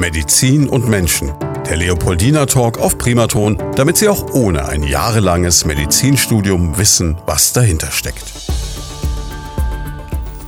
[0.00, 1.30] Medizin und Menschen.
[1.68, 7.90] Der Leopoldina Talk auf Primaton, damit Sie auch ohne ein jahrelanges Medizinstudium wissen, was dahinter
[7.92, 8.24] steckt.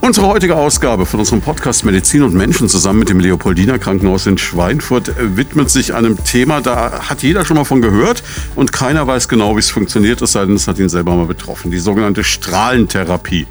[0.05, 4.37] Unsere heutige Ausgabe von unserem Podcast Medizin und Menschen zusammen mit dem Leopoldiner Krankenhaus in
[4.37, 8.25] Schweinfurt widmet sich einem Thema, da hat jeder schon mal von gehört
[8.57, 11.27] und keiner weiß genau, wie es funktioniert, es sei denn, es hat ihn selber mal
[11.27, 11.71] betroffen.
[11.71, 13.47] Die sogenannte Strahlentherapie.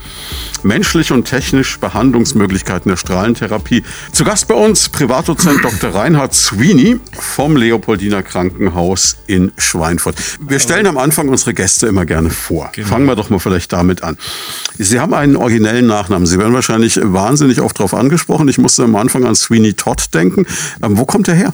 [0.64, 3.84] Menschliche und technische Behandlungsmöglichkeiten der Strahlentherapie.
[4.12, 5.96] Zu Gast bei uns Privatdozent Dr.
[5.96, 10.18] Reinhard Sweeney vom Leopoldiner Krankenhaus in Schweinfurt.
[10.42, 12.72] Wir stellen am Anfang unsere Gäste immer gerne vor.
[12.74, 12.90] Genau.
[12.90, 14.18] Fangen wir doch mal vielleicht damit an.
[14.78, 16.26] Sie haben einen originellen Nachnamen.
[16.28, 18.50] Sie werden wahrscheinlich wahnsinnig oft darauf angesprochen.
[18.50, 20.46] Ich musste am Anfang an Sweeney Todd denken.
[20.84, 21.54] Ähm, wo kommt er her?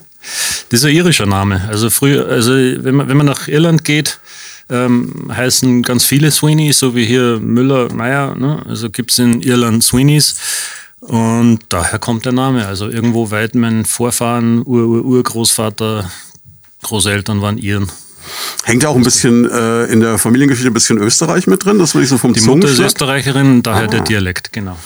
[0.73, 1.62] Ein irischer Name.
[1.68, 4.20] Also früher, also wenn man, wenn man nach Irland geht,
[4.70, 8.36] ähm, heißen ganz viele Sweeneys, so wie hier Müller, Meyer.
[8.36, 8.63] Ne?
[8.68, 10.36] Also gibt es in Irland Sweeneys.
[11.02, 12.66] Und daher kommt der Name.
[12.66, 16.10] Also irgendwo weit mein Vorfahren, Ur, Ur, Urgroßvater,
[16.84, 17.91] Großeltern waren Iren.
[18.63, 22.03] Hängt auch ein bisschen äh, in der Familiengeschichte ein bisschen Österreich mit drin, das würde
[22.03, 23.87] ich so vom Die Mutter ist Österreicherin, daher ah.
[23.87, 24.77] der Dialekt, genau.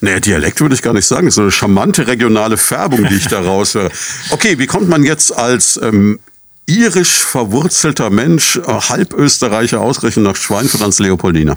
[0.00, 1.26] Naja, Dialekt würde ich gar nicht sagen.
[1.26, 3.90] Das ist eine charmante regionale Färbung, die ich da raushöre.
[4.30, 6.20] Okay, wie kommt man jetzt als ähm,
[6.66, 11.56] irisch verwurzelter Mensch, äh, halb Österreicher, ausgerechnet nach Schweinfurt ans Leopoldina?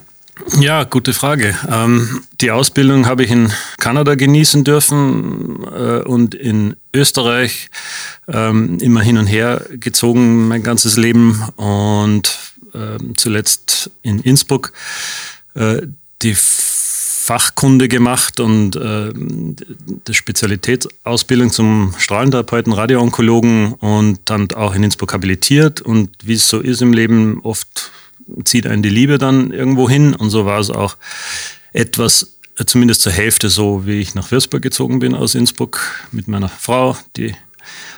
[0.59, 1.55] Ja, gute Frage.
[1.69, 7.69] Ähm, die Ausbildung habe ich in Kanada genießen dürfen äh, und in Österreich
[8.27, 12.37] ähm, immer hin und her gezogen mein ganzes Leben und
[12.73, 14.73] äh, zuletzt in Innsbruck
[15.55, 15.81] äh,
[16.21, 25.13] die Fachkunde gemacht und äh, die Spezialitätsausbildung zum Strahlentherapeuten, Radioonkologen und dann auch in Innsbruck
[25.13, 27.91] habilitiert und wie es so ist im Leben, oft
[28.45, 30.15] zieht einen die Liebe dann irgendwo hin.
[30.15, 30.97] Und so war es auch
[31.73, 35.79] etwas, zumindest zur Hälfte so, wie ich nach Würzburg gezogen bin aus Innsbruck
[36.11, 37.35] mit meiner Frau, die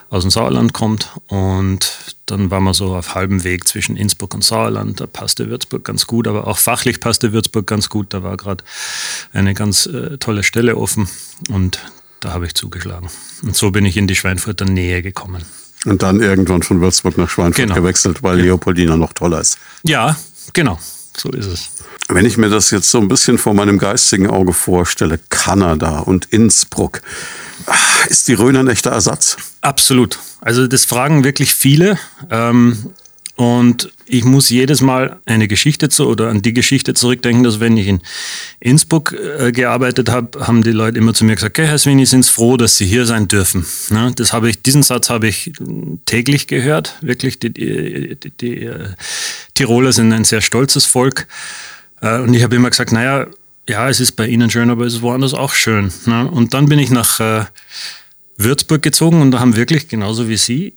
[0.09, 1.09] aus dem Sauerland kommt.
[1.27, 1.91] Und
[2.25, 4.99] dann waren wir so auf halbem Weg zwischen Innsbruck und Sauerland.
[4.99, 8.13] Da passte Würzburg ganz gut, aber auch fachlich passte Würzburg ganz gut.
[8.13, 8.63] Da war gerade
[9.33, 11.07] eine ganz äh, tolle Stelle offen
[11.49, 11.79] und
[12.19, 13.09] da habe ich zugeschlagen.
[13.41, 15.43] Und so bin ich in die Schweinfurter Nähe gekommen.
[15.85, 17.75] Und dann irgendwann von Würzburg nach Schweinfurt genau.
[17.75, 18.45] gewechselt, weil genau.
[18.45, 19.57] Leopoldina noch toller ist.
[19.83, 20.15] Ja,
[20.53, 20.79] genau.
[21.17, 21.69] So ist es.
[22.13, 26.25] Wenn ich mir das jetzt so ein bisschen vor meinem geistigen Auge vorstelle, Kanada und
[26.25, 27.01] Innsbruck,
[27.67, 27.73] ah,
[28.09, 29.37] ist die Rhön ein echter Ersatz?
[29.61, 30.19] Absolut.
[30.41, 31.97] Also das fragen wirklich viele.
[32.29, 32.91] Ähm,
[33.37, 37.77] und ich muss jedes Mal eine Geschichte zu oder an die Geschichte zurückdenken, dass wenn
[37.77, 38.01] ich in
[38.59, 42.25] Innsbruck äh, gearbeitet habe, haben die Leute immer zu mir gesagt, okay, Herr Sweeney, sind
[42.25, 43.65] froh, dass Sie hier sein dürfen.
[43.89, 44.11] Ne?
[44.15, 45.53] Das habe ich, diesen Satz habe ich
[46.05, 46.97] täglich gehört.
[47.01, 48.89] Wirklich, die, die, die, die äh,
[49.53, 51.25] Tiroler sind ein sehr stolzes Volk.
[52.01, 53.27] Äh, und ich habe immer gesagt, naja,
[53.67, 55.91] ja, es ist bei Ihnen schön, aber es ist woanders auch schön.
[56.05, 56.29] Ne?
[56.29, 57.45] Und dann bin ich nach äh,
[58.37, 60.73] Würzburg gezogen und da haben wirklich, genauso wie Sie,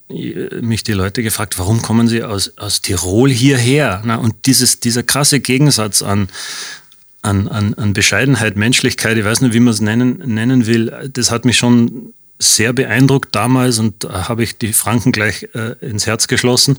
[0.61, 4.03] mich die Leute gefragt, warum kommen Sie aus, aus Tirol hierher?
[4.05, 6.29] Na, und dieses, dieser krasse Gegensatz an,
[7.23, 11.31] an, an, an Bescheidenheit, Menschlichkeit, ich weiß nicht, wie man es nennen, nennen will, das
[11.31, 16.07] hat mich schon sehr beeindruckt damals und da habe ich die Franken gleich äh, ins
[16.07, 16.79] Herz geschlossen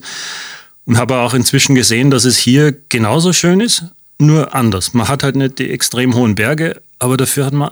[0.85, 3.85] und habe auch inzwischen gesehen, dass es hier genauso schön ist,
[4.17, 4.93] nur anders.
[4.93, 7.71] Man hat halt nicht die extrem hohen Berge, aber dafür hat man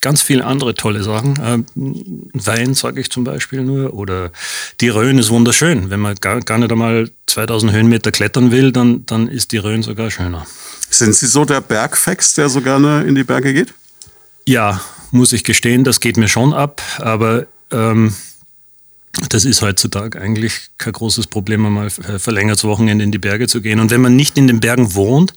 [0.00, 1.36] ganz viele andere tolle Sachen.
[1.36, 3.94] Äh, Wein sage ich zum Beispiel nur.
[3.94, 4.30] Oder
[4.80, 5.90] die Rhön ist wunderschön.
[5.90, 9.82] Wenn man gar, gar nicht einmal 2000 Höhenmeter klettern will, dann, dann ist die Rhön
[9.82, 10.46] sogar schöner.
[10.88, 13.74] Sind Sie so der Bergfex, der so gerne in die Berge geht?
[14.46, 14.80] Ja,
[15.10, 16.82] muss ich gestehen, das geht mir schon ab.
[16.98, 18.14] Aber ähm,
[19.28, 23.80] das ist heutzutage eigentlich kein großes Problem, einmal verlängertes Wochenende in die Berge zu gehen.
[23.80, 25.34] Und wenn man nicht in den Bergen wohnt,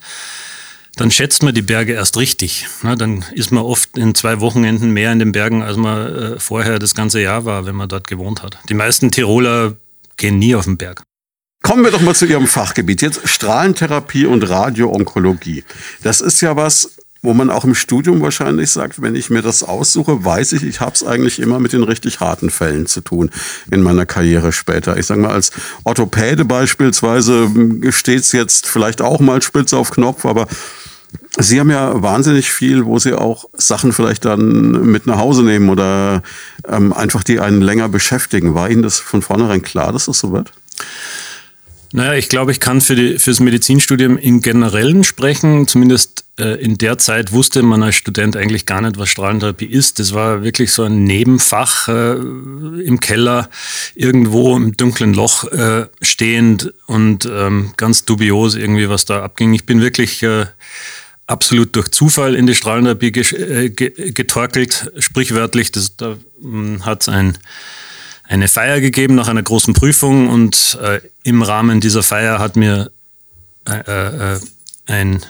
[0.96, 2.66] dann schätzt man die Berge erst richtig.
[2.82, 6.40] Na, dann ist man oft in zwei Wochenenden mehr in den Bergen, als man äh,
[6.40, 8.58] vorher das ganze Jahr war, wenn man dort gewohnt hat.
[8.70, 9.74] Die meisten Tiroler
[10.16, 11.02] gehen nie auf den Berg.
[11.62, 13.02] Kommen wir doch mal zu Ihrem Fachgebiet.
[13.02, 15.64] Jetzt Strahlentherapie und Radioonkologie.
[16.02, 19.64] Das ist ja was, wo man auch im Studium wahrscheinlich sagt, wenn ich mir das
[19.64, 23.30] aussuche, weiß ich, ich habe es eigentlich immer mit den richtig harten Fällen zu tun
[23.70, 24.96] in meiner Karriere später.
[24.96, 25.50] Ich sage mal, als
[25.82, 27.50] Orthopäde beispielsweise
[27.90, 30.46] steht es jetzt vielleicht auch mal spitz auf Knopf, aber
[31.38, 35.68] Sie haben ja wahnsinnig viel, wo Sie auch Sachen vielleicht dann mit nach Hause nehmen
[35.68, 36.22] oder
[36.66, 38.54] ähm, einfach die einen länger beschäftigen.
[38.54, 40.52] War Ihnen das von vornherein klar, dass das so wird?
[41.92, 45.68] Naja, ich glaube, ich kann für, die, für das Medizinstudium im Generellen sprechen.
[45.68, 49.98] Zumindest äh, in der Zeit wusste man als Student eigentlich gar nicht, was Strahlentherapie ist.
[49.98, 53.48] Das war wirklich so ein Nebenfach äh, im Keller,
[53.94, 59.54] irgendwo im dunklen Loch äh, stehend und ähm, ganz dubios irgendwie, was da abging.
[59.54, 60.46] Ich bin wirklich äh,
[61.26, 65.72] absolut durch Zufall in die Strahlentherapie äh, getorkelt, sprichwörtlich.
[65.72, 67.38] Das, da hm, hat es ein
[68.28, 72.90] eine Feier gegeben nach einer großen Prüfung und äh, im Rahmen dieser Feier hat mir
[73.66, 74.40] äh, äh,
[74.86, 75.24] ein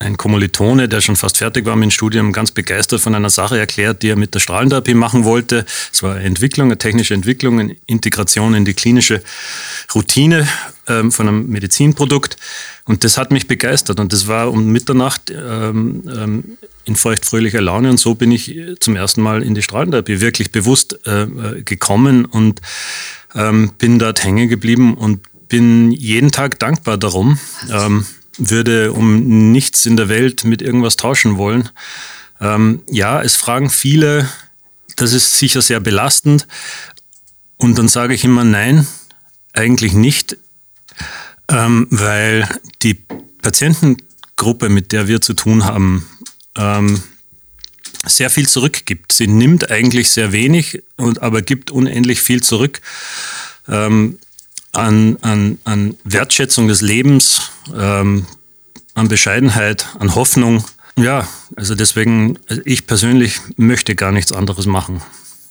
[0.00, 3.58] ein Kommilitone, der schon fast fertig war mit dem Studium, ganz begeistert von einer Sache
[3.58, 5.66] erklärt, die er mit der Strahlentherapie machen wollte.
[5.92, 9.22] Es war eine Entwicklung, eine technische Entwicklung, eine Integration in die klinische
[9.94, 10.48] Routine
[10.88, 12.38] ähm, von einem Medizinprodukt.
[12.86, 14.00] Und das hat mich begeistert.
[14.00, 16.44] Und das war um Mitternacht ähm, ähm,
[16.86, 17.90] in feuchtfröhlicher Laune.
[17.90, 22.24] Und so bin ich zum ersten Mal in die Strahlentherapie wirklich bewusst äh, äh gekommen
[22.24, 22.62] und
[23.34, 27.38] ähm, bin dort hängen geblieben und bin jeden Tag dankbar darum.
[28.38, 31.68] Würde um nichts in der Welt mit irgendwas tauschen wollen.
[32.40, 34.28] Ähm, ja, es fragen viele,
[34.96, 36.46] das ist sicher sehr belastend.
[37.56, 38.86] Und dann sage ich immer nein,
[39.52, 40.38] eigentlich nicht,
[41.48, 42.48] ähm, weil
[42.82, 42.94] die
[43.42, 46.06] Patientengruppe, mit der wir zu tun haben,
[46.56, 47.02] ähm,
[48.06, 49.12] sehr viel zurückgibt.
[49.12, 52.80] Sie nimmt eigentlich sehr wenig, und, aber gibt unendlich viel zurück.
[53.68, 54.18] Ähm,
[54.72, 58.26] an, an, an Wertschätzung des Lebens, ähm,
[58.94, 60.64] an Bescheidenheit, an Hoffnung.
[60.96, 61.26] Ja,
[61.56, 65.02] also deswegen, ich persönlich möchte gar nichts anderes machen.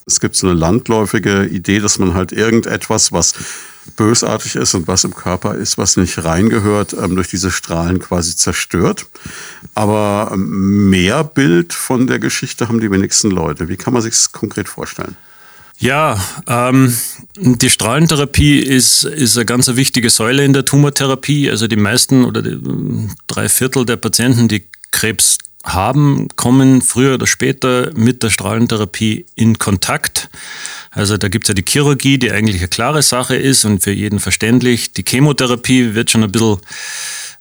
[0.06, 3.34] Es gibt so eine landläufige Idee, dass man halt irgendetwas, was
[3.96, 8.36] bösartig ist und was im Körper ist, was nicht reingehört, ähm, durch diese Strahlen quasi
[8.36, 9.08] zerstört.
[9.76, 13.70] Aber ähm, mehr Bild von der Geschichte haben die wenigsten Leute.
[13.70, 15.16] Wie kann man sich das konkret vorstellen?
[15.80, 16.96] Ja, ähm,
[17.38, 21.50] die Strahlentherapie ist, ist eine ganz wichtige Säule in der Tumortherapie.
[21.50, 22.60] Also die meisten oder die,
[23.28, 29.58] drei Viertel der Patienten, die Krebs haben, kommen früher oder später mit der Strahlentherapie in
[29.58, 30.30] Kontakt.
[30.92, 33.92] Also da gibt es ja die Chirurgie, die eigentlich eine klare Sache ist und für
[33.92, 34.92] jeden verständlich.
[34.92, 36.58] Die Chemotherapie wird schon ein bisschen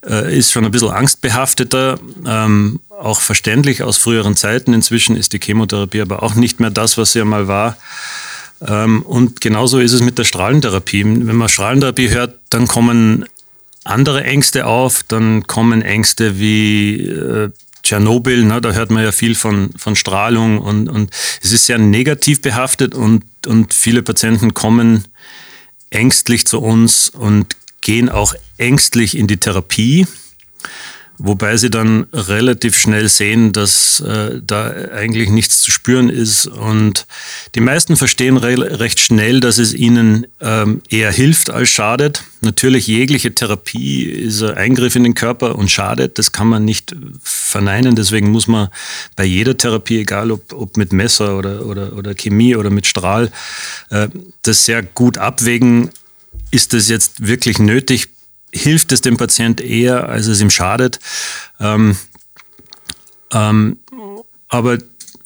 [0.07, 4.73] äh, ist schon ein bisschen angstbehafteter, ähm, auch verständlich aus früheren Zeiten.
[4.73, 7.77] Inzwischen ist die Chemotherapie aber auch nicht mehr das, was sie einmal war.
[8.67, 11.05] Ähm, und genauso ist es mit der Strahlentherapie.
[11.05, 13.25] Wenn man Strahlentherapie hört, dann kommen
[13.85, 17.51] andere Ängste auf, dann kommen Ängste wie äh,
[17.83, 21.11] Tschernobyl, ne, da hört man ja viel von, von Strahlung und, und
[21.43, 25.05] es ist sehr negativ behaftet und, und viele Patienten kommen
[25.89, 30.07] ängstlich zu uns und gehen auch ängstlich in die Therapie.
[31.21, 36.47] Wobei sie dann relativ schnell sehen, dass äh, da eigentlich nichts zu spüren ist.
[36.47, 37.09] Und
[37.57, 42.23] die meisten verstehen re recht schnell, dass es ihnen ähm, eher hilft als schadet.
[42.41, 46.19] Natürlich, jegliche Therapie ist ein Eingriff in den Körper und schadet.
[46.19, 47.97] Das kann man nicht verneinen.
[47.97, 48.69] Deswegen muss man
[49.17, 53.33] bei jeder Therapie, egal ob, ob mit Messer oder, oder, oder Chemie oder mit Strahl,
[53.91, 54.09] äh,
[54.43, 55.91] das sehr gut abwägen.
[56.53, 58.09] Ist das jetzt wirklich nötig?
[58.53, 60.99] Hilft es dem Patient eher, als es ihm schadet.
[61.61, 61.97] Ähm,
[63.33, 63.79] ähm,
[64.49, 64.79] aber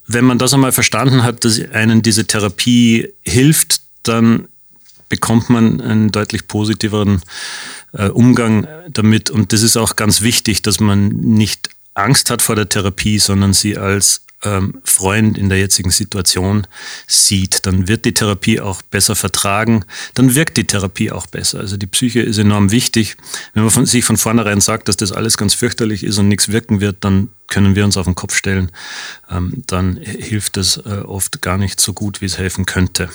[0.07, 4.49] wenn man das einmal verstanden hat, dass einen diese Therapie hilft, dann
[5.09, 7.23] bekommt man einen deutlich positiveren
[7.93, 9.31] äh, Umgang damit.
[9.31, 13.53] Und das ist auch ganz wichtig, dass man nicht Angst hat vor der Therapie, sondern
[13.53, 16.67] sie als ähm, Freund in der jetzigen Situation
[17.07, 19.85] sieht, dann wird die Therapie auch besser vertragen,
[20.15, 21.61] dann wirkt die Therapie auch besser.
[21.61, 23.17] Also die Psyche ist enorm wichtig.
[23.55, 26.51] Wenn man von, sich von vornherein sagt, dass das alles ganz fürchterlich ist und nichts
[26.51, 28.71] wirken wird, dann können wir uns auf den Kopf stellen.
[29.31, 33.11] Ähm, dann hilft das äh, oft gar nicht so gut, wie es helfen könnte.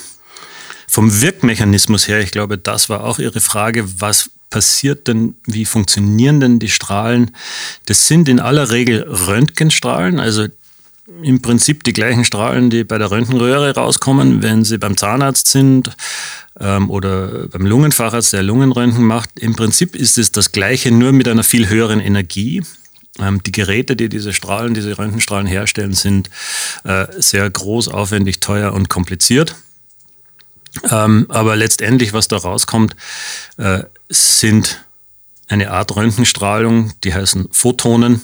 [0.87, 6.39] Vom Wirkmechanismus her, ich glaube, das war auch Ihre Frage, was passiert denn, wie funktionieren
[6.39, 7.35] denn die Strahlen?
[7.85, 10.47] Das sind in aller Regel Röntgenstrahlen, also
[11.21, 15.95] im Prinzip die gleichen Strahlen, die bei der Röntgenröhre rauskommen, wenn sie beim Zahnarzt sind
[16.59, 19.39] ähm, oder beim Lungenfacharzt, der Lungenröntgen macht.
[19.39, 22.61] Im Prinzip ist es das Gleiche, nur mit einer viel höheren Energie.
[23.19, 26.29] Ähm, die Geräte, die diese Strahlen, diese Röntgenstrahlen herstellen, sind
[26.83, 29.55] äh, sehr groß, aufwendig, teuer und kompliziert.
[30.91, 32.95] Ähm, aber letztendlich, was da rauskommt,
[33.57, 34.83] äh, sind
[35.47, 38.21] eine Art Röntgenstrahlung, die heißen Photonen.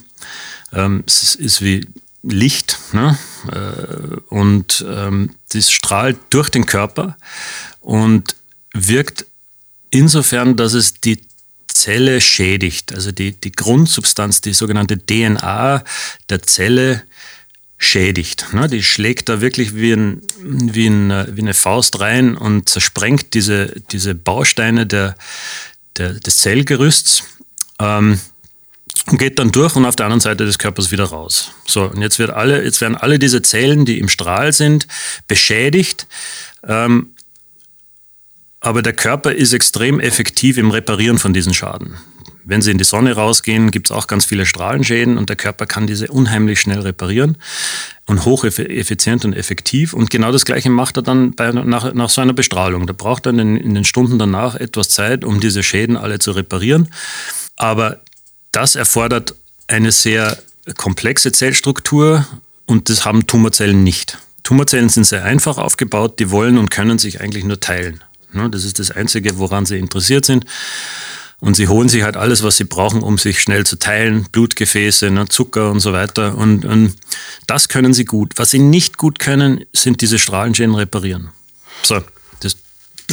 [0.74, 1.88] Ähm, es ist wie
[2.24, 3.18] Licht ne?
[3.52, 7.18] Äh, und ähm, das strahlt durch den Körper
[7.82, 8.36] und
[8.74, 9.26] wirkt
[9.90, 11.20] insofern, dass es die
[11.68, 15.84] Zelle schädigt, also die, die Grundsubstanz, die sogenannte DNA
[16.30, 17.04] der Zelle
[17.78, 18.54] schädigt.
[18.54, 18.70] Ne?
[18.70, 23.74] Die schlägt da wirklich wie, ein, wie, ein, wie eine Faust rein und zersprengt diese,
[23.92, 25.16] diese Bausteine der,
[25.98, 27.24] der, des Zellgerüsts.
[27.80, 28.20] Ähm,
[29.08, 31.52] und geht dann durch und auf der anderen Seite des Körpers wieder raus.
[31.66, 34.88] So, und jetzt, wird alle, jetzt werden alle diese Zellen, die im Strahl sind,
[35.28, 36.08] beschädigt.
[36.66, 37.12] Ähm,
[38.62, 41.98] aber der Körper ist extrem effektiv im Reparieren von diesen Schaden.
[42.46, 45.66] wenn sie in die Sonne rausgehen, gibt es auch ganz viele Strahlenschäden und der Körper
[45.66, 47.38] kann diese unheimlich schnell reparieren
[48.06, 49.94] und hocheffizient und effektiv.
[49.94, 52.86] Und genau das Gleiche macht er dann bei, nach, nach so einer Bestrahlung.
[52.86, 56.32] Da braucht er in, in den Stunden danach etwas Zeit, um diese Schäden alle zu
[56.32, 56.90] reparieren.
[57.56, 58.02] Aber
[58.54, 59.36] das erfordert
[59.68, 60.38] eine sehr
[60.78, 62.26] komplexe Zellstruktur
[62.66, 64.18] und das haben Tumorzellen nicht.
[64.44, 68.02] Tumorzellen sind sehr einfach aufgebaut, die wollen und können sich eigentlich nur teilen.
[68.52, 70.46] Das ist das Einzige, woran sie interessiert sind.
[71.40, 74.28] Und sie holen sich halt alles, was sie brauchen, um sich schnell zu teilen.
[74.32, 76.38] Blutgefäße, ne, Zucker und so weiter.
[76.38, 76.96] Und, und,
[77.48, 78.34] das können sie gut.
[78.38, 81.32] Was sie nicht gut können, sind diese Strahlenschäden reparieren.
[81.84, 82.02] So,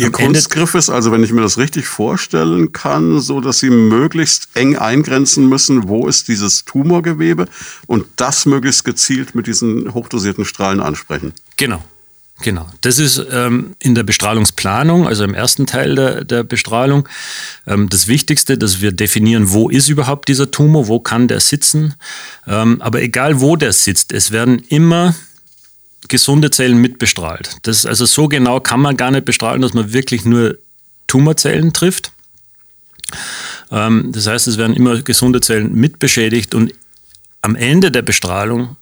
[0.00, 4.48] Ihr Kunstgriff ist also, wenn ich mir das richtig vorstellen kann, so dass Sie möglichst
[4.54, 7.46] eng eingrenzen müssen, wo ist dieses Tumorgewebe
[7.86, 11.32] und das möglichst gezielt mit diesen hochdosierten Strahlen ansprechen.
[11.56, 11.82] Genau.
[12.42, 17.06] Genau, das ist ähm, in der Bestrahlungsplanung, also im ersten Teil der, der Bestrahlung,
[17.66, 21.94] ähm, das Wichtigste, dass wir definieren, wo ist überhaupt dieser Tumor, wo kann der sitzen.
[22.46, 25.14] Ähm, aber egal wo der sitzt, es werden immer
[26.10, 27.56] gesunde Zellen mitbestrahlt.
[27.62, 30.58] Das, also so genau kann man gar nicht bestrahlen, dass man wirklich nur
[31.06, 32.12] Tumorzellen trifft.
[33.70, 36.74] Ähm, das heißt, es werden immer gesunde Zellen mitbeschädigt und
[37.40, 38.76] am Ende der Bestrahlung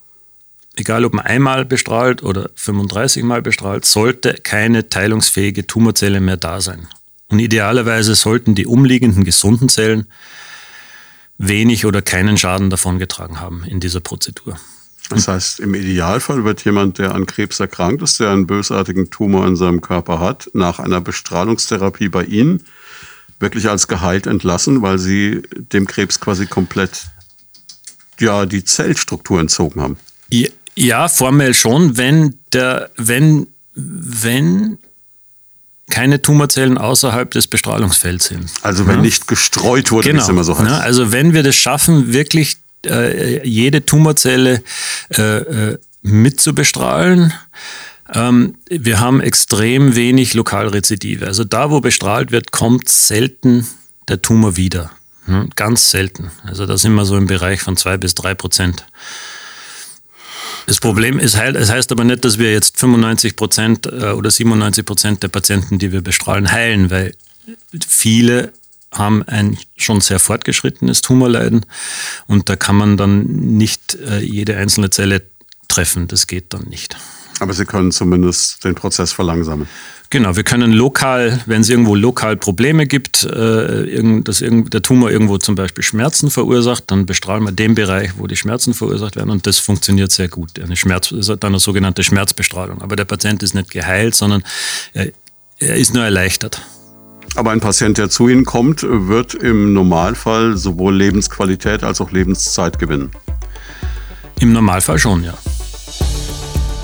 [0.78, 6.60] egal ob man einmal bestrahlt oder 35 Mal bestrahlt, sollte keine teilungsfähige Tumorzelle mehr da
[6.60, 6.86] sein.
[7.28, 10.06] Und idealerweise sollten die umliegenden gesunden Zellen
[11.36, 14.58] wenig oder keinen Schaden davongetragen haben in dieser Prozedur.
[15.08, 19.46] Das heißt, im Idealfall wird jemand, der an Krebs erkrankt ist, der einen bösartigen Tumor
[19.46, 22.62] in seinem Körper hat, nach einer Bestrahlungstherapie bei Ihnen
[23.40, 27.06] wirklich als geheilt entlassen, weil Sie dem Krebs quasi komplett
[28.20, 29.96] ja, die Zellstruktur entzogen haben.
[30.74, 34.78] Ja, formell schon, wenn der, wenn, wenn
[35.90, 38.50] keine Tumorzellen außerhalb des Bestrahlungsfelds sind.
[38.62, 39.02] Also wenn ja.
[39.02, 40.20] nicht gestreut wurde, genau.
[40.20, 40.68] wie es immer so heißt.
[40.68, 44.62] Ja, also wenn wir das schaffen, wirklich äh, jede Tumorzelle
[45.16, 47.32] äh, äh, mitzubestrahlen,
[48.14, 51.26] ähm, wir haben extrem wenig Lokalrezidive.
[51.26, 53.66] Also da, wo bestrahlt wird, kommt selten
[54.08, 54.90] der Tumor wieder.
[55.26, 56.30] Hm, ganz selten.
[56.44, 58.86] Also da sind wir so im Bereich von zwei bis drei Prozent.
[60.66, 64.30] Das Problem ist halt, es heißt aber nicht, dass wir jetzt 95 Prozent äh, oder
[64.30, 67.14] 97 Prozent der Patienten, die wir bestrahlen, heilen, weil
[67.86, 68.52] viele
[68.92, 71.66] haben ein schon sehr fortgeschrittenes Tumorleiden
[72.26, 75.22] und da kann man dann nicht äh, jede einzelne Zelle
[75.68, 76.08] treffen.
[76.08, 76.96] Das geht dann nicht.
[77.40, 79.68] Aber Sie können zumindest den Prozess verlangsamen.
[80.10, 85.36] Genau, wir können lokal, wenn es irgendwo lokal Probleme gibt, äh, dass der Tumor irgendwo
[85.36, 89.46] zum Beispiel Schmerzen verursacht, dann bestrahlen wir den Bereich, wo die Schmerzen verursacht werden und
[89.46, 90.58] das funktioniert sehr gut.
[90.58, 92.80] Eine Schmerz ist dann eine sogenannte Schmerzbestrahlung.
[92.80, 94.42] Aber der Patient ist nicht geheilt, sondern
[94.94, 95.08] er,
[95.58, 96.62] er ist nur erleichtert.
[97.36, 102.78] Aber ein Patient, der zu Ihnen kommt, wird im Normalfall sowohl Lebensqualität als auch Lebenszeit
[102.78, 103.10] gewinnen.
[104.40, 105.34] Im Normalfall schon, ja.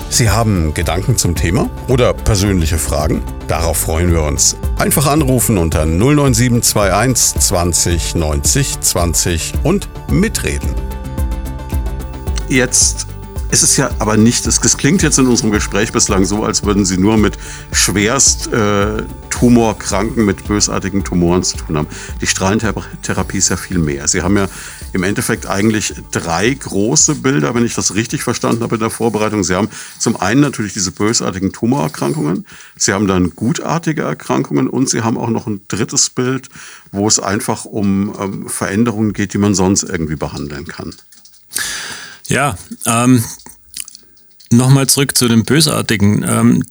[0.09, 3.21] Sie haben Gedanken zum Thema oder persönliche Fragen?
[3.47, 4.55] Darauf freuen wir uns.
[4.77, 10.73] Einfach anrufen unter 09721 20 90 20 und mitreden.
[12.47, 13.07] Jetzt
[13.51, 16.85] ist es ja aber nicht, es, klingt jetzt in unserem Gespräch bislang so, als würden
[16.85, 17.37] Sie nur mit
[17.71, 19.03] schwerst äh,
[19.35, 21.87] Tumorkranken, mit bösartigen Tumoren zu tun haben.
[22.21, 24.07] Die Strahlentherapie ist ja viel mehr.
[24.07, 24.47] Sie haben ja
[24.93, 29.43] im Endeffekt eigentlich drei große Bilder, wenn ich das richtig verstanden habe in der Vorbereitung.
[29.43, 29.67] Sie haben
[29.99, 32.45] zum einen natürlich diese bösartigen Tumorerkrankungen,
[32.77, 36.47] Sie haben dann gutartige Erkrankungen und Sie haben auch noch ein drittes Bild,
[36.93, 40.95] wo es einfach um ähm, Veränderungen geht, die man sonst irgendwie behandeln kann.
[42.27, 43.21] Ja, ähm,
[44.49, 46.23] nochmal zurück zu den Bösartigen.
[46.25, 46.63] Ähm,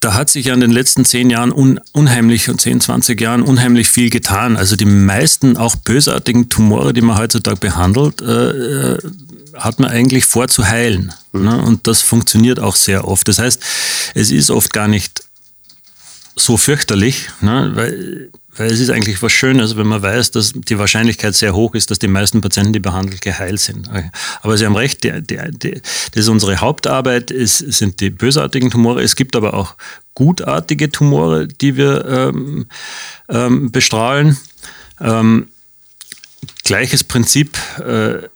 [0.00, 3.42] da hat sich ja in den letzten zehn Jahren un, unheimlich und zehn, zwanzig Jahren
[3.42, 4.56] unheimlich viel getan.
[4.56, 8.98] Also die meisten auch bösartigen Tumore, die man heutzutage behandelt, äh, äh
[9.56, 11.14] hat man eigentlich vor zu heilen.
[11.32, 11.44] Mhm.
[11.44, 11.62] Ne?
[11.62, 13.26] Und das funktioniert auch sehr oft.
[13.28, 13.62] Das heißt,
[14.14, 15.24] es ist oft gar nicht
[16.36, 17.70] so fürchterlich, ne?
[17.74, 21.74] weil weil es ist eigentlich was Schönes, wenn man weiß, dass die Wahrscheinlichkeit sehr hoch
[21.74, 23.88] ist, dass die meisten Patienten, die behandelt, geheilt sind.
[24.42, 28.70] Aber Sie haben recht, die, die, die, das ist unsere Hauptarbeit, es sind die bösartigen
[28.70, 29.02] Tumore.
[29.02, 29.74] Es gibt aber auch
[30.14, 32.66] gutartige Tumore, die wir ähm,
[33.28, 34.36] ähm, bestrahlen.
[35.00, 35.48] Ähm,
[36.64, 37.56] gleiches Prinzip.
[37.78, 38.28] Äh,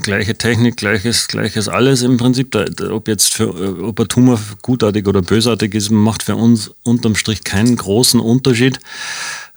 [0.00, 2.50] gleiche Technik, gleiches, gleiches alles im Prinzip.
[2.50, 7.14] Da, ob jetzt für, ob ein Tumor gutartig oder bösartig ist, macht für uns unterm
[7.16, 8.80] Strich keinen großen Unterschied.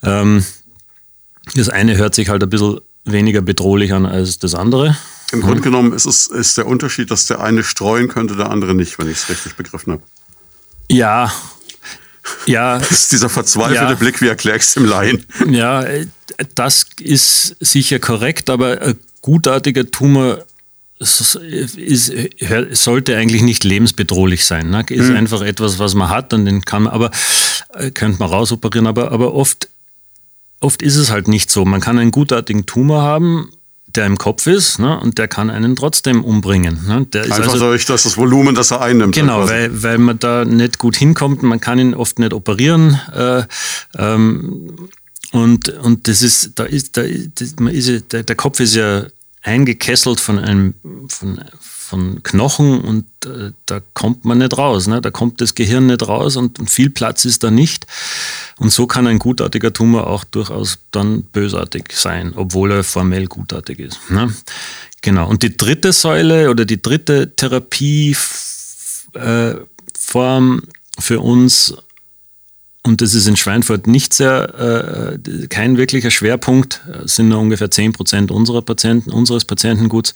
[0.04, 0.46] Ähm,
[1.56, 4.98] das eine hört sich halt ein bisschen weniger bedrohlich an als das andere.
[5.32, 8.74] Im Grunde genommen ist, es, ist der Unterschied, dass der eine streuen könnte, der andere
[8.74, 10.04] nicht, wenn ich es richtig begriffen habe.
[10.90, 11.32] Ja,
[12.46, 12.80] Ja.
[12.90, 15.26] Das ist dieser verzweifelte ja, Blick, wie erkläre ich es dem Laien?
[15.50, 15.86] Ja,
[16.56, 20.40] das ist sicher korrekt, aber ein gutartiger Tumor
[21.00, 21.40] ist,
[22.72, 24.70] sollte eigentlich nicht lebensbedrohlich sein.
[24.70, 24.84] Ne?
[24.90, 25.16] Ist mhm.
[25.16, 27.12] einfach etwas, was man hat und den kann man, aber
[27.76, 29.70] äh, könnte man rausoperieren, aber, aber oft,
[30.60, 31.66] oft ist es halt nicht so.
[31.66, 33.52] Man kann einen gutartigen Tumor haben,
[33.88, 36.86] der im Kopf ist ne, und der kann einen trotzdem umbringen.
[36.88, 37.06] Ne.
[37.14, 39.16] Der Einfach also, durch das, das Volumen, das er einnimmt.
[39.16, 41.44] Genau, weil, weil man da nicht gut hinkommt.
[41.44, 43.00] Man kann ihn oft nicht operieren.
[43.14, 43.44] Äh,
[43.98, 44.90] ähm,
[45.38, 49.06] und, und das ist, da ist, da ist, man ist, der, der Kopf ist ja
[49.42, 50.74] eingekesselt von einem,
[51.08, 54.88] von, von Knochen und äh, da kommt man nicht raus.
[54.88, 55.00] Ne?
[55.00, 57.88] Da kommt das Gehirn nicht raus und, und, viel Platz ist da nicht.
[58.58, 63.80] Und so kann ein gutartiger Tumor auch durchaus dann bösartig sein, obwohl er formell gutartig
[63.80, 64.00] ist.
[64.10, 64.34] Ne?
[65.02, 65.30] Genau.
[65.30, 68.18] Und die dritte Säule oder die dritte Therapieform
[69.14, 70.62] äh,
[71.00, 71.74] für uns
[72.88, 77.70] und das ist in Schweinfurt nicht sehr, äh, kein wirklicher Schwerpunkt, das sind nur ungefähr
[77.70, 80.14] 10 Prozent unserer Patienten, unseres Patientenguts.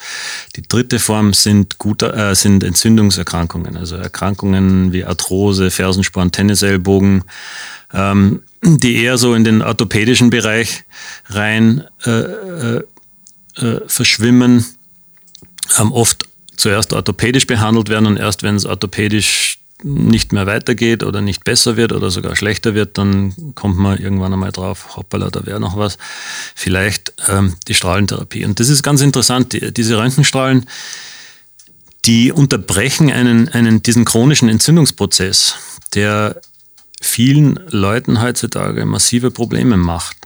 [0.55, 7.25] Die dritte Form sind, gute, äh, sind Entzündungserkrankungen, also Erkrankungen wie Arthrose, Fersensporn, Tennisellbogen,
[7.93, 10.85] ähm, die eher so in den orthopädischen Bereich
[11.27, 12.83] rein äh, äh,
[13.57, 14.65] äh verschwimmen,
[15.77, 16.25] ähm, oft
[16.55, 21.77] zuerst orthopädisch behandelt werden und erst wenn es orthopädisch nicht mehr weitergeht oder nicht besser
[21.77, 25.77] wird oder sogar schlechter wird, dann kommt man irgendwann einmal drauf, hoppala, da wäre noch
[25.77, 25.97] was.
[26.55, 28.45] Vielleicht ähm, die Strahlentherapie.
[28.45, 30.65] Und das ist ganz interessant, die, diese Röntgenstrahlen,
[32.05, 35.55] die unterbrechen einen, einen, diesen chronischen Entzündungsprozess,
[35.93, 36.41] der
[37.01, 40.17] vielen Leuten heutzutage massive Probleme macht.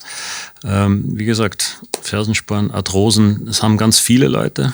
[0.63, 4.73] Ähm, wie gesagt, Fersensporn, Arthrosen, das haben ganz viele Leute.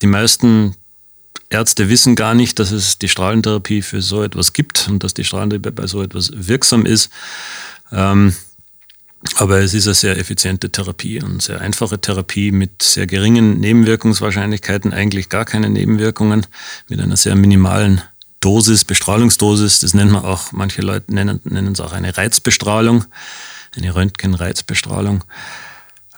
[0.00, 0.74] Die meisten
[1.50, 5.24] Ärzte wissen gar nicht, dass es die Strahlentherapie für so etwas gibt und dass die
[5.24, 7.10] Strahlentherapie bei so etwas wirksam ist.
[7.90, 8.34] Ähm,
[9.36, 14.92] aber es ist eine sehr effiziente Therapie und sehr einfache Therapie mit sehr geringen Nebenwirkungswahrscheinlichkeiten,
[14.92, 16.46] eigentlich gar keine Nebenwirkungen,
[16.88, 18.02] mit einer sehr minimalen
[18.40, 19.80] Dosis, Bestrahlungsdosis.
[19.80, 23.06] Das nennt man auch, manche Leute nennen, nennen es auch eine Reizbestrahlung,
[23.74, 25.24] eine Röntgenreizbestrahlung.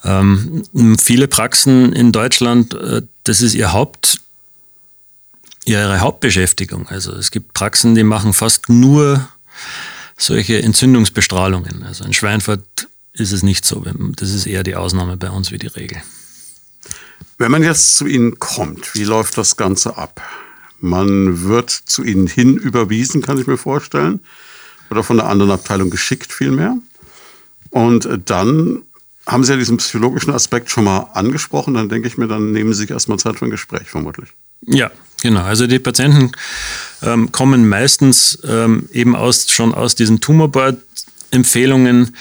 [0.05, 4.21] Ähm, viele Praxen in Deutschland, äh, das ist ihr Haupt
[5.65, 6.89] ihre Hauptbeschäftigung.
[6.89, 9.29] Also es gibt Praxen, die machen fast nur
[10.17, 11.83] solche Entzündungsbestrahlungen.
[11.83, 13.85] Also in Schweinfurt ist es nicht so.
[14.17, 16.03] Das ist eher die Ausnahme bei uns wie die Regel.
[17.39, 20.21] Wenn man jetzt zu Ihnen kommt, wie läuft das Ganze ab?
[20.81, 24.21] Man wird zu Ihnen hin überwiesen, kann ich mir vorstellen,
[24.91, 26.77] oder von der anderen Abteilung geschickt vielmehr.
[27.71, 28.83] Und dann
[29.27, 31.75] haben Sie ja diesen psychologischen Aspekt schon mal angesprochen.
[31.75, 34.31] Dann denke ich mir, dann nehmen Sie sich erstmal Zeit für ein Gespräch, vermutlich.
[34.63, 34.91] Ja,
[35.23, 35.43] genau.
[35.43, 36.33] Also die Patienten
[37.03, 42.17] ähm, kommen meistens ähm, eben aus, schon aus diesen Tumorboard-Empfehlungen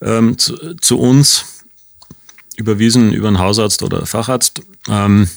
[0.00, 1.44] ähm, zu, zu, uns,
[2.56, 4.62] überwiesen über einen Hausarzt oder Facharzt.
[4.88, 5.28] Ähm,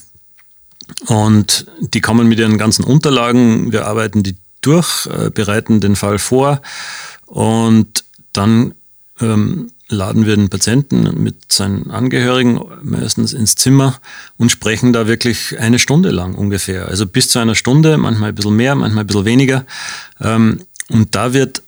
[1.08, 3.72] und die kommen mit ihren ganzen Unterlagen.
[3.72, 6.62] Wir arbeiten die durch, äh, bereiten den Fall vor
[7.26, 8.74] und dann
[9.20, 14.00] ähm, laden wir den Patienten mit seinen Angehörigen meistens ins Zimmer
[14.38, 16.88] und sprechen da wirklich eine Stunde lang ungefähr.
[16.88, 19.66] Also bis zu einer Stunde, manchmal ein bisschen mehr, manchmal ein bisschen weniger.
[20.20, 21.62] Ähm, und da wird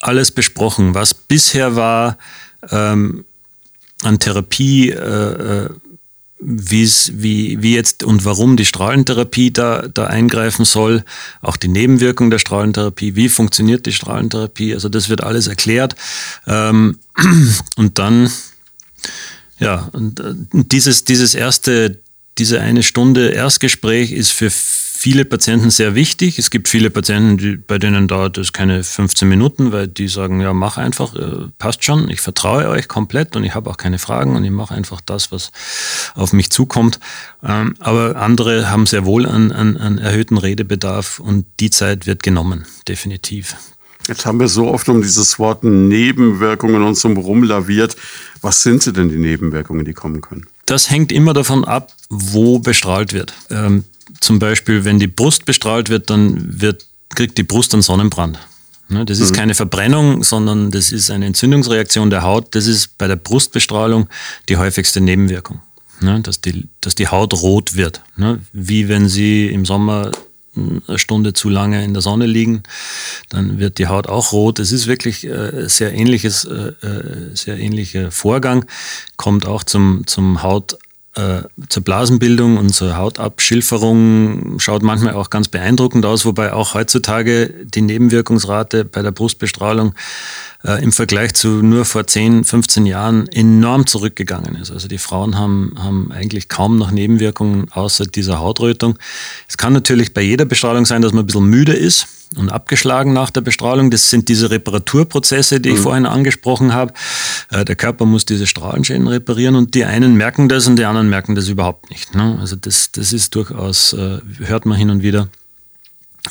[0.00, 2.18] alles besprochen, was bisher war
[2.70, 3.24] ähm,
[4.02, 5.68] an Therapie, äh, äh
[6.46, 11.04] wie, wie jetzt und warum die Strahlentherapie da, da eingreifen soll,
[11.40, 15.96] auch die Nebenwirkung der Strahlentherapie, wie funktioniert die Strahlentherapie, also das wird alles erklärt.
[16.46, 16.98] Ähm,
[17.76, 18.30] und dann,
[19.58, 21.98] ja, und äh, dieses, dieses erste,
[22.36, 24.50] diese eine Stunde Erstgespräch ist für
[25.04, 26.38] viele Patienten sehr wichtig.
[26.38, 30.40] Es gibt viele Patienten, die, bei denen dauert es keine 15 Minuten, weil die sagen,
[30.40, 33.98] ja, mach einfach, äh, passt schon, ich vertraue euch komplett und ich habe auch keine
[33.98, 35.52] Fragen und ich mache einfach das, was
[36.14, 37.00] auf mich zukommt.
[37.46, 42.22] Ähm, aber andere haben sehr wohl einen, einen, einen erhöhten Redebedarf und die Zeit wird
[42.22, 43.56] genommen, definitiv.
[44.08, 47.94] Jetzt haben wir so oft um dieses Wort Nebenwirkungen uns so rumlaviert.
[48.40, 50.46] Was sind sie denn, die Nebenwirkungen, die kommen können?
[50.64, 53.34] Das hängt immer davon ab, wo bestrahlt wird.
[53.50, 53.84] Ähm,
[54.20, 58.38] zum Beispiel, wenn die Brust bestrahlt wird, dann wird, kriegt die Brust einen Sonnenbrand.
[58.88, 59.36] Ne, das ist mhm.
[59.36, 62.54] keine Verbrennung, sondern das ist eine Entzündungsreaktion der Haut.
[62.54, 64.08] Das ist bei der Brustbestrahlung
[64.48, 65.60] die häufigste Nebenwirkung.
[66.00, 68.02] Ne, dass, die, dass die Haut rot wird.
[68.16, 70.10] Ne, wie wenn Sie im Sommer
[70.56, 72.62] eine Stunde zu lange in der Sonne liegen,
[73.28, 74.58] dann wird die Haut auch rot.
[74.58, 78.64] Es ist wirklich äh, sehr ähnliches, äh, äh sehr ähnlicher Vorgang,
[79.16, 80.78] kommt auch zum, zum Haut
[81.14, 87.54] äh, zur Blasenbildung und zur Hautabschilferung schaut manchmal auch ganz beeindruckend aus, wobei auch heutzutage
[87.64, 89.94] die Nebenwirkungsrate bei der Brustbestrahlung
[90.64, 94.70] äh, im Vergleich zu nur vor 10, 15 Jahren enorm zurückgegangen ist.
[94.70, 98.98] Also die Frauen haben, haben eigentlich kaum noch Nebenwirkungen außer dieser Hautrötung.
[99.48, 103.12] Es kann natürlich bei jeder Bestrahlung sein, dass man ein bisschen müde ist und abgeschlagen
[103.12, 103.90] nach der Bestrahlung.
[103.90, 105.82] Das sind diese Reparaturprozesse, die ich mhm.
[105.82, 106.92] vorhin angesprochen habe.
[107.50, 111.08] Äh, der Körper muss diese Strahlenschäden reparieren und die einen merken das und die anderen
[111.08, 112.14] merken das überhaupt nicht.
[112.14, 112.38] Ne?
[112.40, 115.28] Also das, das ist durchaus, äh, hört man hin und wieder.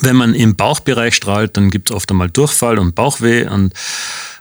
[0.01, 3.47] Wenn man im Bauchbereich strahlt, dann gibt es oft einmal Durchfall und Bauchweh.
[3.47, 3.73] Und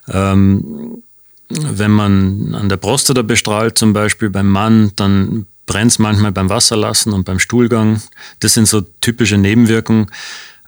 [0.08, 1.02] ähm,
[1.48, 6.48] wenn man an der Prostata bestrahlt, zum Beispiel beim Mann, dann brennt es manchmal beim
[6.48, 8.02] Wasserlassen und beim Stuhlgang.
[8.40, 10.10] Das sind so typische Nebenwirkungen.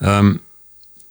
[0.01, 0.41] Ähm,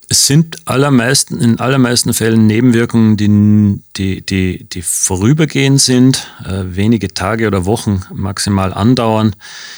[0.10, 7.14] es sind allermeisten, in allermeisten Fällen Nebenwirkungen, die, die, die, die vorübergehend sind, äh, wenige
[7.14, 9.36] Tage oder Wochen maximal andauern.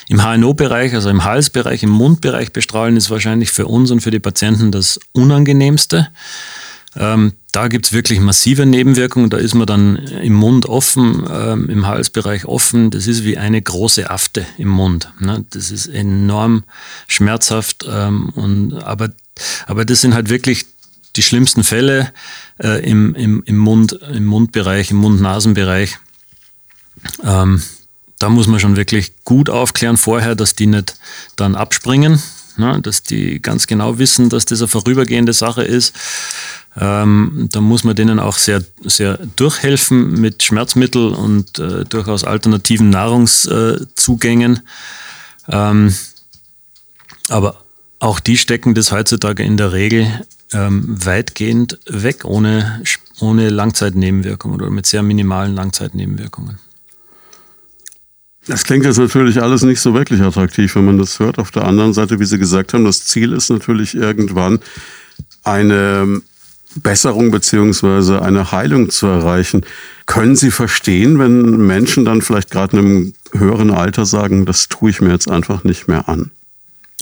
[0.08, 4.20] Im HNO-Bereich, also im Halsbereich, im Mundbereich bestrahlen, ist wahrscheinlich für uns und für die
[4.20, 6.10] Patienten das Unangenehmste.
[6.98, 9.30] Ähm, da gibt es wirklich massive Nebenwirkungen.
[9.30, 12.90] Da ist man dann im Mund offen, ähm, im Halsbereich offen.
[12.90, 15.12] Das ist wie eine große Afte im Mund.
[15.20, 15.46] Ne?
[15.52, 16.64] Das ist enorm
[17.08, 17.86] schmerzhaft.
[17.90, 19.10] Ähm, und, aber
[19.68, 20.66] aber das sind halt wirklich
[21.16, 22.12] die schlimmsten Fälle
[22.62, 25.98] äh, im, im, im, Mund, im Mundbereich, im Mund-Nasen-Bereich.
[27.24, 27.62] Ähm,
[28.20, 30.98] da muss man schon wirklich gut aufklären vorher, dass die nicht
[31.36, 32.22] dann abspringen,
[32.58, 32.80] ne?
[32.82, 35.94] dass die ganz genau wissen, dass das eine vorübergehende Sache ist.
[36.78, 42.90] Ähm, da muss man denen auch sehr, sehr durchhelfen mit Schmerzmitteln und äh, durchaus alternativen
[42.90, 44.62] Nahrungszugängen.
[45.48, 45.96] Ähm,
[47.30, 47.65] aber
[48.00, 50.08] auch die stecken das heutzutage in der Regel
[50.52, 52.84] ähm, weitgehend weg, ohne,
[53.20, 56.60] ohne Langzeitnebenwirkungen oder mit sehr minimalen Langzeitnebenwirkungen.
[58.48, 61.40] Das klingt jetzt natürlich alles nicht so wirklich attraktiv, wenn man das hört.
[61.40, 64.60] Auf der anderen Seite, wie Sie gesagt haben, das Ziel ist natürlich irgendwann
[65.44, 66.22] eine
[66.76, 69.66] Besserung beziehungsweise eine Heilung zu erreichen.
[70.06, 74.92] Können Sie verstehen, wenn Menschen dann vielleicht gerade in einem höheren Alter sagen, das tue
[74.92, 76.30] ich mir jetzt einfach nicht mehr an?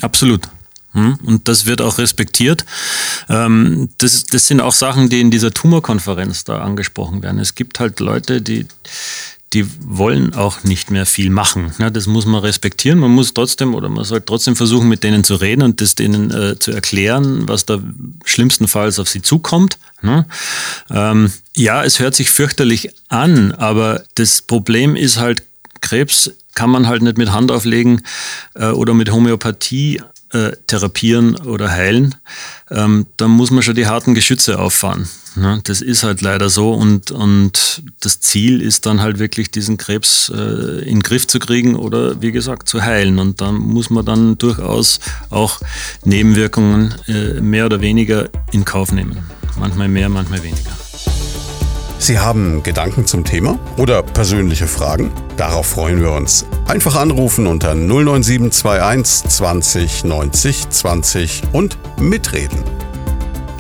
[0.02, 0.48] Absolut.
[0.94, 1.18] Hm?
[1.26, 2.66] Und das wird auch respektiert.
[3.30, 7.40] Ähm, das, das sind auch Sachen, die in dieser Tumorkonferenz da angesprochen werden.
[7.40, 8.68] Es gibt halt Leute, die,
[9.54, 11.74] die wollen auch nicht mehr viel machen.
[11.78, 13.00] das muss man respektieren.
[13.00, 16.32] Man muss trotzdem oder man sollte trotzdem versuchen, mit denen zu reden und das denen
[16.32, 17.80] äh, zu erklären, was da
[18.26, 19.78] schlimmstenfalls auf sie zukommt.
[20.92, 25.44] Ähm, ja, es hört sich fürchterlich an, aber das Problem ist halt,
[25.82, 28.02] Krebs kann man halt nicht mit Hand auflegen
[28.56, 30.02] äh, oder mit Homöopathie
[30.34, 32.16] äh, therapieren oder heilen,
[32.70, 35.08] ähm, dann muss man schon die harten Geschütze auffahren.
[35.36, 35.62] Ne?
[35.64, 40.32] Das ist halt leider so und, und das Ziel ist dann halt wirklich diesen Krebs
[40.34, 43.20] äh, in den Griff zu kriegen oder wie gesagt zu heilen.
[43.20, 45.60] Und dann muss man dann durchaus auch
[46.04, 49.18] Nebenwirkungen äh, mehr oder weniger in Kauf nehmen.
[49.60, 50.83] Manchmal mehr, manchmal weniger.
[52.04, 55.10] Sie haben Gedanken zum Thema oder persönliche Fragen?
[55.38, 56.46] Darauf freuen wir uns.
[56.68, 62.60] Einfach anrufen unter 09721 20 90 20 und mitreden.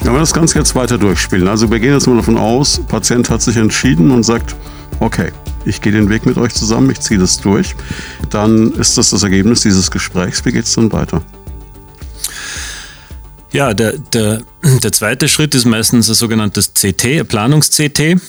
[0.01, 3.29] Wenn wir das Ganze jetzt weiter durchspielen, also wir gehen jetzt mal davon aus, Patient
[3.29, 4.57] hat sich entschieden und sagt,
[4.99, 5.31] okay,
[5.63, 7.77] ich gehe den Weg mit euch zusammen, ich ziehe das durch,
[8.29, 10.43] dann ist das das Ergebnis dieses Gesprächs.
[10.43, 11.21] Wie geht es dann weiter?
[13.53, 14.41] Ja, der, der,
[14.83, 18.19] der zweite Schritt ist meistens ein sogenanntes CT, Planungs-CT.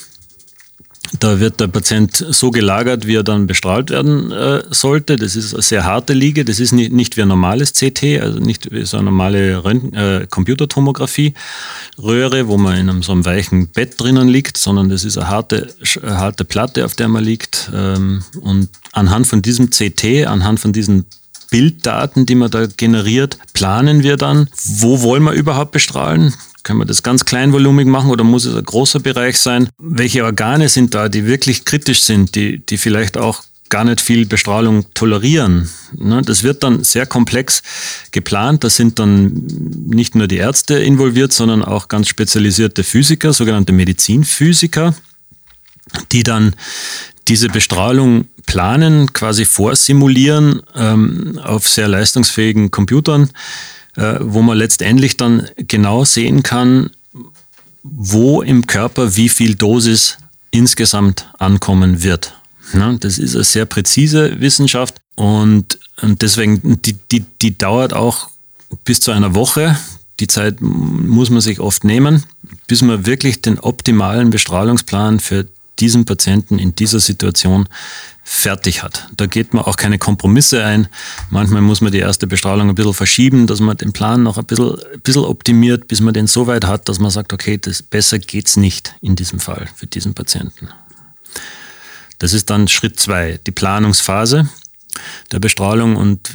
[1.20, 5.16] Da wird der Patient so gelagert, wie er dann bestrahlt werden äh, sollte.
[5.16, 6.44] Das ist eine sehr harte Liege.
[6.44, 9.94] Das ist nicht, nicht wie ein normales CT, also nicht wie so eine normale Röntgen,
[9.94, 15.16] äh, Computertomographie-Röhre, wo man in einem so einem weichen Bett drinnen liegt, sondern das ist
[15.16, 15.72] eine harte,
[16.04, 17.70] harte Platte, auf der man liegt.
[17.72, 21.06] Ähm, und anhand von diesem CT, anhand von diesen
[21.54, 26.34] Bilddaten, die man da generiert, planen wir dann, wo wollen wir überhaupt bestrahlen?
[26.64, 29.68] Können wir das ganz kleinvolumig machen oder muss es ein großer Bereich sein?
[29.78, 34.26] Welche Organe sind da, die wirklich kritisch sind, die, die vielleicht auch gar nicht viel
[34.26, 35.70] Bestrahlung tolerieren.
[35.96, 37.62] Ne, das wird dann sehr komplex
[38.10, 38.64] geplant.
[38.64, 39.46] Da sind dann
[39.86, 44.92] nicht nur die Ärzte involviert, sondern auch ganz spezialisierte Physiker, sogenannte Medizinphysiker,
[46.10, 46.56] die dann
[47.28, 53.30] diese Bestrahlung planen, quasi vorsimulieren ähm, auf sehr leistungsfähigen Computern,
[53.96, 56.90] äh, wo man letztendlich dann genau sehen kann,
[57.82, 60.18] wo im Körper wie viel Dosis
[60.50, 62.34] insgesamt ankommen wird.
[62.72, 68.28] Ja, das ist eine sehr präzise Wissenschaft und, und deswegen, die, die, die dauert auch
[68.84, 69.76] bis zu einer Woche.
[70.20, 72.24] Die Zeit muss man sich oft nehmen,
[72.66, 75.46] bis man wirklich den optimalen Bestrahlungsplan für
[75.78, 77.68] diesen Patienten in dieser Situation
[78.22, 79.06] fertig hat.
[79.16, 80.88] Da geht man auch keine Kompromisse ein.
[81.30, 84.46] Manchmal muss man die erste Bestrahlung ein bisschen verschieben, dass man den Plan noch ein
[84.46, 87.82] bisschen, ein bisschen optimiert, bis man den so weit hat, dass man sagt, okay, das
[87.82, 90.68] besser geht's nicht in diesem Fall für diesen Patienten.
[92.18, 94.48] Das ist dann Schritt zwei, die Planungsphase
[95.32, 96.30] der Bestrahlung und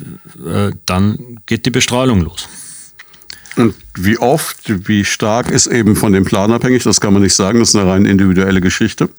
[0.45, 2.47] äh, dann geht die Bestrahlung los.
[3.59, 6.83] Und wie oft, wie stark ist eben von dem Plan abhängig?
[6.83, 9.09] Das kann man nicht sagen, das ist eine rein individuelle Geschichte.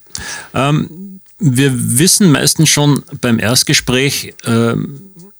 [0.55, 4.75] Ähm, wir wissen meistens schon beim Erstgespräch, äh,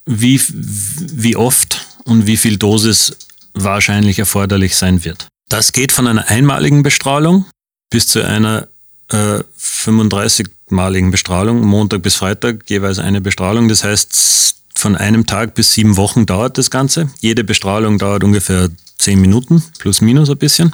[0.05, 3.17] wie, wie oft und wie viel Dosis
[3.55, 5.29] wahrscheinlich erforderlich sein wird.
[5.49, 7.47] Das geht von einer einmaligen Bestrahlung
[7.91, 8.69] bis zu einer
[9.09, 13.69] äh, 35-maligen Bestrahlung, Montag bis Freitag jeweils eine Bestrahlung.
[13.69, 17.11] Das heißt, von einem Tag bis sieben Wochen dauert das Ganze.
[17.21, 18.69] Jede Bestrahlung dauert ungefähr
[19.01, 20.73] zehn Minuten, plus minus ein bisschen.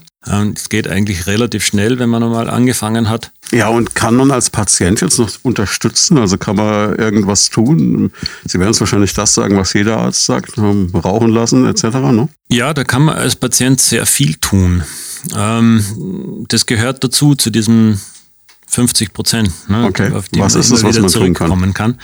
[0.54, 3.30] Es geht eigentlich relativ schnell, wenn man einmal angefangen hat.
[3.52, 6.18] Ja, und kann man als Patient jetzt noch unterstützen?
[6.18, 8.10] Also kann man irgendwas tun?
[8.44, 11.84] Sie werden es wahrscheinlich das sagen, was jeder Arzt sagt, ähm, rauchen lassen etc.
[11.84, 12.28] Ne?
[12.48, 14.82] Ja, da kann man als Patient sehr viel tun.
[15.36, 18.00] Ähm, das gehört dazu, zu diesem
[18.66, 20.10] 50 Prozent, ne, okay.
[20.12, 21.96] auf die was man ist das, was man zurückkommen kann.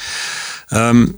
[0.70, 0.96] kann.
[0.96, 1.14] Ähm,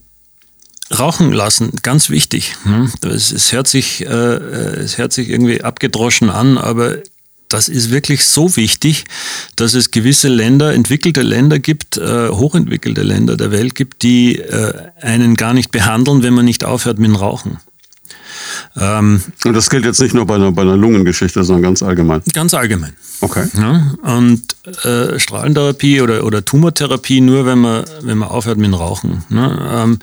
[0.90, 2.56] Rauchen lassen, ganz wichtig.
[3.02, 6.98] Es, es, hört sich, äh, es hört sich irgendwie abgedroschen an, aber
[7.48, 9.04] das ist wirklich so wichtig,
[9.56, 14.72] dass es gewisse Länder, entwickelte Länder gibt, äh, hochentwickelte Länder der Welt gibt, die äh,
[15.00, 17.58] einen gar nicht behandeln, wenn man nicht aufhört mit dem Rauchen.
[18.76, 22.22] Ähm, und das gilt jetzt nicht nur bei einer, bei einer Lungengeschichte, sondern ganz allgemein.
[22.32, 22.94] Ganz allgemein.
[23.20, 23.46] Okay.
[23.56, 24.42] Ja, und
[24.84, 29.24] äh, Strahlentherapie oder, oder Tumortherapie nur, wenn man, wenn man aufhört mit dem Rauchen.
[29.28, 29.70] Ne?
[29.72, 29.98] Ähm,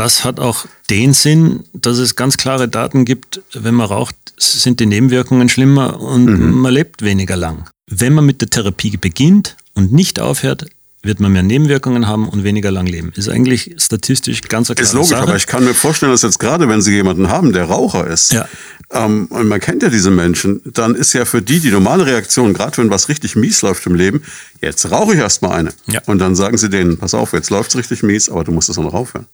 [0.00, 4.80] das hat auch den Sinn, dass es ganz klare Daten gibt, wenn man raucht, sind
[4.80, 6.58] die Nebenwirkungen schlimmer und mhm.
[6.58, 7.68] man lebt weniger lang.
[7.86, 10.64] Wenn man mit der Therapie beginnt und nicht aufhört,
[11.02, 13.12] wird man mehr Nebenwirkungen haben und weniger lang leben.
[13.16, 15.22] Ist eigentlich statistisch ganz eine Ist logisch, Sache.
[15.22, 18.32] aber ich kann mir vorstellen, dass jetzt gerade, wenn Sie jemanden haben, der Raucher ist,
[18.32, 18.46] ja.
[18.92, 22.52] ähm, und man kennt ja diese Menschen, dann ist ja für die die normale Reaktion,
[22.52, 24.22] gerade wenn was richtig mies läuft im Leben,
[24.60, 25.72] jetzt rauche ich erstmal eine.
[25.86, 26.02] Ja.
[26.04, 28.68] Und dann sagen Sie denen, pass auf, jetzt läuft es richtig mies, aber du musst
[28.68, 29.26] es auch noch aufhören.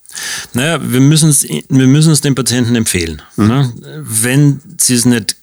[0.53, 3.23] Naja, wir müssen es wir den Patienten empfehlen.
[3.35, 3.47] Mhm.
[3.49, 3.73] Ne?
[4.03, 5.37] Wenn sie es nicht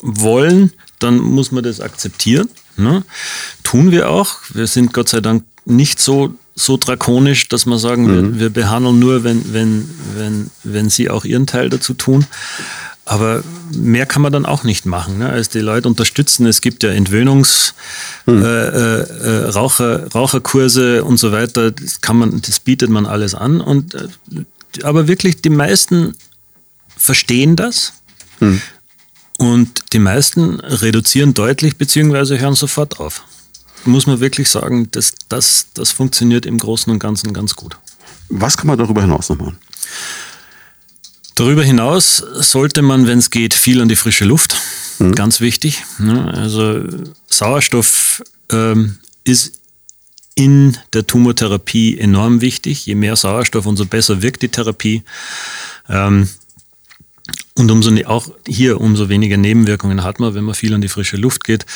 [0.00, 2.48] wollen, dann muss man das akzeptieren.
[2.76, 3.02] Ne?
[3.62, 4.36] Tun wir auch.
[4.52, 8.34] Wir sind Gott sei Dank nicht so, so drakonisch, dass wir sagen, mhm.
[8.34, 12.26] wir, wir, behandeln nur, wenn, wenn, wenn, wenn sie auch ihren Teil dazu tun.
[13.06, 13.42] Aber
[13.74, 15.28] mehr kann man dann auch nicht machen, ne?
[15.28, 16.46] als die Leute unterstützen.
[16.46, 17.74] Es gibt ja Entwöhnungs,
[18.24, 18.42] mhm.
[18.42, 21.70] äh, äh, Raucher, Raucherkurse und so weiter.
[21.70, 23.60] Das kann man, das bietet man alles an.
[23.60, 24.08] Und äh,
[24.82, 26.16] aber wirklich die meisten
[26.96, 27.92] verstehen das.
[28.40, 28.62] Mhm.
[29.38, 32.38] Und die meisten reduzieren deutlich bzw.
[32.38, 33.22] hören sofort auf.
[33.84, 37.76] Muss man wirklich sagen, das, das, das funktioniert im Großen und Ganzen ganz gut.
[38.28, 39.58] Was kann man darüber hinaus noch machen?
[41.34, 44.56] Darüber hinaus sollte man, wenn es geht, viel an die frische Luft.
[44.98, 45.14] Mhm.
[45.14, 45.84] Ganz wichtig.
[45.98, 46.32] Ne?
[46.32, 46.84] Also
[47.28, 49.60] Sauerstoff ähm, ist
[50.36, 52.86] in der Tumortherapie enorm wichtig.
[52.86, 55.02] Je mehr Sauerstoff, umso besser wirkt die Therapie.
[55.88, 56.28] Ähm,
[57.56, 60.88] und umso ne, auch hier umso weniger Nebenwirkungen hat man, wenn man viel an die
[60.88, 61.66] frische Luft geht.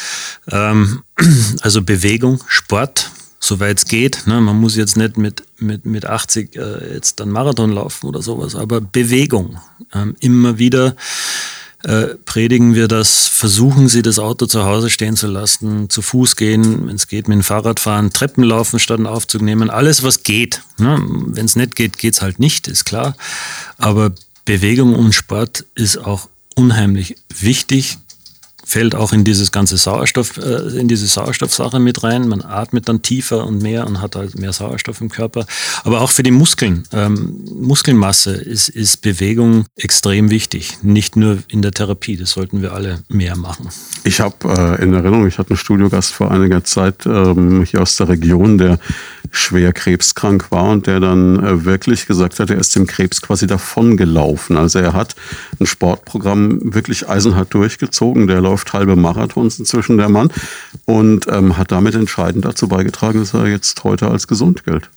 [0.51, 1.03] Ähm,
[1.61, 4.27] also Bewegung, Sport, soweit es geht.
[4.27, 4.41] Ne?
[4.41, 8.57] Man muss jetzt nicht mit, mit, mit 80 äh, jetzt dann Marathon laufen oder sowas,
[8.57, 9.61] aber Bewegung.
[9.95, 10.97] Ähm, immer wieder
[11.85, 16.35] äh, predigen wir das, versuchen Sie das Auto zu Hause stehen zu lassen, zu Fuß
[16.35, 20.03] gehen, wenn es geht, mit dem Fahrrad fahren, Treppen laufen statt einen Aufzug nehmen, alles
[20.03, 20.63] was geht.
[20.79, 21.01] Ne?
[21.01, 23.17] Wenn es nicht geht, geht es halt nicht, ist klar.
[23.77, 24.13] Aber
[24.49, 27.99] Bewegung und Sport ist auch unheimlich wichtig
[28.69, 32.29] fällt auch in dieses ganze Sauerstoff, äh, in diese Sauerstoffsache mit rein.
[32.29, 35.47] Man atmet dann tiefer und mehr und hat halt mehr Sauerstoff im Körper.
[35.85, 40.79] Aber auch für die Muskeln, ähm, Muskelmasse ist, ist Bewegung extrem wichtig.
[40.83, 43.71] Nicht nur in der Therapie, das sollten wir alle mehr machen.
[44.05, 47.97] Ich habe äh, in Erinnerung, ich hatte einen Studiogast vor einiger Zeit ähm, hier aus
[47.97, 48.79] der Region, der
[49.31, 53.47] schwer krebskrank war und der dann äh, wirklich gesagt hat, er ist dem Krebs quasi
[53.47, 54.57] davongelaufen.
[54.57, 55.15] Also er hat
[55.61, 58.27] ein Sportprogramm wirklich eisenhart durchgezogen.
[58.27, 58.41] Der
[58.73, 60.31] halbe Marathons inzwischen, der Mann,
[60.85, 64.91] und ähm, hat damit entscheidend dazu beigetragen, dass er jetzt heute als gesund gilt.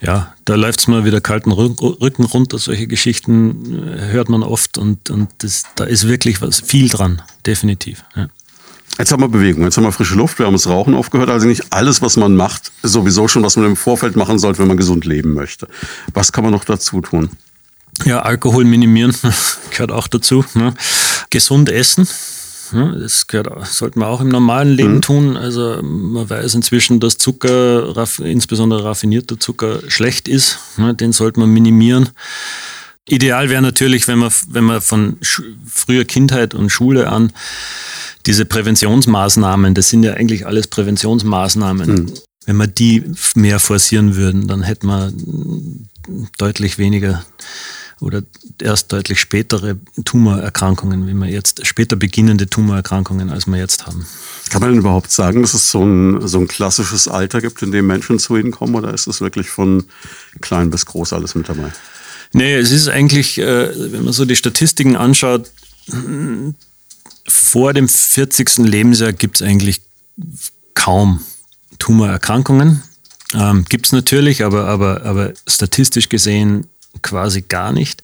[0.00, 2.58] Ja, da läuft es mal wieder kalten Rücken runter.
[2.58, 7.22] Solche Geschichten äh, hört man oft und, und das, da ist wirklich was viel dran,
[7.46, 8.04] definitiv.
[8.16, 8.28] Ja.
[8.98, 11.30] Jetzt haben wir Bewegung, jetzt haben wir frische Luft, wir haben das Rauchen aufgehört.
[11.30, 14.58] Also nicht alles, was man macht, ist sowieso schon, was man im Vorfeld machen sollte,
[14.58, 15.66] wenn man gesund leben möchte.
[16.12, 17.30] Was kann man noch dazu tun?
[18.04, 19.14] Ja, Alkohol minimieren
[19.70, 20.44] gehört auch dazu.
[20.54, 20.74] Ne?
[21.30, 22.06] Gesund essen.
[22.72, 25.02] Das gehört, sollte man auch im normalen Leben mhm.
[25.02, 25.36] tun.
[25.36, 30.58] Also man weiß inzwischen, dass Zucker, insbesondere raffinierter Zucker, schlecht ist.
[30.78, 32.08] Den sollte man minimieren.
[33.08, 35.18] Ideal wäre natürlich, wenn man, wenn man von
[35.66, 37.32] früher Kindheit und Schule an
[38.26, 42.12] diese Präventionsmaßnahmen, das sind ja eigentlich alles Präventionsmaßnahmen, mhm.
[42.46, 43.02] wenn wir die
[43.34, 45.12] mehr forcieren würden, dann hätten wir
[46.38, 47.24] deutlich weniger
[48.02, 48.22] oder
[48.60, 54.06] erst deutlich spätere Tumorerkrankungen, wie wir jetzt, später beginnende Tumorerkrankungen, als wir jetzt haben.
[54.50, 57.70] Kann man denn überhaupt sagen, dass es so ein, so ein klassisches Alter gibt, in
[57.70, 59.84] dem Menschen zu Ihnen kommen, oder ist es wirklich von
[60.40, 61.72] klein bis groß alles mit dabei?
[62.32, 65.50] Nee, es ist eigentlich, äh, wenn man so die Statistiken anschaut,
[67.26, 68.58] vor dem 40.
[68.58, 69.82] Lebensjahr gibt es eigentlich
[70.74, 71.20] kaum
[71.78, 72.82] Tumorerkrankungen.
[73.34, 76.66] Ähm, gibt es natürlich, aber, aber, aber statistisch gesehen
[77.00, 78.02] quasi gar nicht.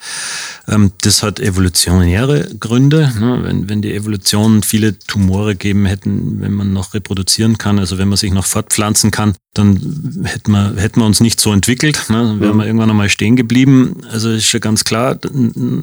[0.67, 3.13] Ähm, das hat evolutionäre Gründe.
[3.19, 3.41] Ne?
[3.43, 8.09] Wenn, wenn die Evolution viele Tumore geben hätten, wenn man noch reproduzieren kann, also wenn
[8.09, 12.07] man sich noch fortpflanzen kann, dann hätten wir, hätten wir uns nicht so entwickelt.
[12.09, 12.17] Ne?
[12.17, 13.97] Dann wären wir irgendwann einmal stehen geblieben.
[14.11, 15.19] Also ist schon ganz klar,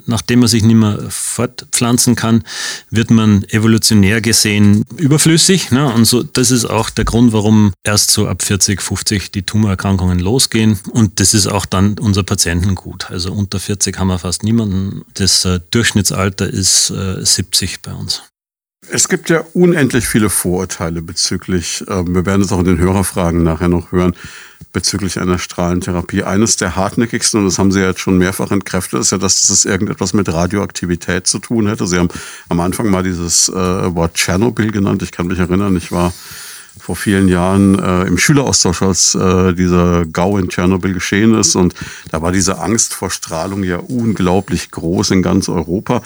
[0.05, 2.43] nachdem man sich nicht mehr fortpflanzen kann,
[2.89, 5.71] wird man evolutionär gesehen überflüssig.
[5.71, 5.93] Ne?
[5.93, 10.19] Und so, das ist auch der Grund, warum erst so ab 40, 50 die Tumorerkrankungen
[10.19, 10.79] losgehen.
[10.91, 13.11] Und das ist auch dann unser Patientengut.
[13.11, 15.03] Also unter 40 haben wir fast niemanden.
[15.15, 18.23] Das äh, Durchschnittsalter ist äh, 70 bei uns.
[18.91, 23.43] Es gibt ja unendlich viele Vorurteile bezüglich, äh, wir werden es auch in den Hörerfragen
[23.43, 24.15] nachher noch hören,
[24.73, 26.23] bezüglich einer Strahlentherapie.
[26.23, 29.65] Eines der hartnäckigsten, und das haben Sie jetzt schon mehrfach entkräftet, ist ja, dass das
[29.65, 31.87] irgendetwas mit Radioaktivität zu tun hätte.
[31.87, 32.09] Sie haben
[32.49, 35.01] am Anfang mal dieses äh, Wort Tschernobyl genannt.
[35.01, 36.13] Ich kann mich erinnern, ich war
[36.79, 41.55] vor vielen Jahren äh, im Schüleraustausch, als äh, dieser GAU in Tschernobyl geschehen ist.
[41.55, 41.73] Und
[42.11, 46.01] da war diese Angst vor Strahlung ja unglaublich groß in ganz Europa.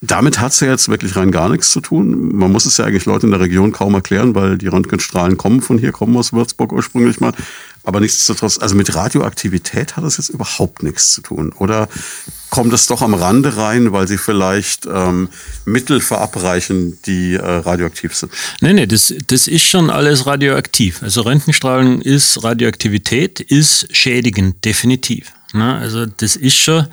[0.00, 2.36] Damit hat es ja jetzt wirklich rein gar nichts zu tun.
[2.36, 5.60] Man muss es ja eigentlich Leuten in der Region kaum erklären, weil die Röntgenstrahlen kommen
[5.60, 7.32] von hier, kommen aus Würzburg ursprünglich mal.
[7.88, 11.54] Aber nichtsdestotrotz, also mit Radioaktivität hat das jetzt überhaupt nichts zu tun.
[11.56, 11.88] Oder
[12.50, 15.30] kommt es doch am Rande rein, weil sie vielleicht ähm,
[15.64, 18.30] Mittel verabreichen, die äh, radioaktiv sind?
[18.60, 21.02] Nee, nee, das, das ist schon alles radioaktiv.
[21.02, 25.32] Also Röntgenstrahlen ist Radioaktivität, ist schädigend, definitiv.
[25.54, 25.76] Ne?
[25.76, 26.86] Also das ist schon.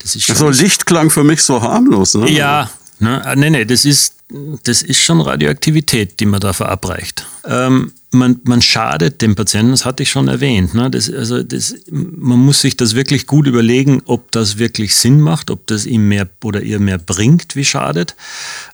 [0.00, 2.16] Das ist schon also Licht klang für mich so harmlos.
[2.16, 2.30] Ne?
[2.30, 2.68] Ja,
[3.04, 4.16] ne, ah, nee, nee, das ist,
[4.64, 7.26] das ist schon Radioaktivität, die man da verabreicht.
[7.46, 10.74] Ähm, man, man schadet dem Patienten, das hatte ich schon erwähnt.
[10.74, 10.90] Ne?
[10.90, 15.50] Das, also das, man muss sich das wirklich gut überlegen, ob das wirklich Sinn macht,
[15.50, 18.16] ob das ihm mehr oder ihr mehr bringt, wie schadet.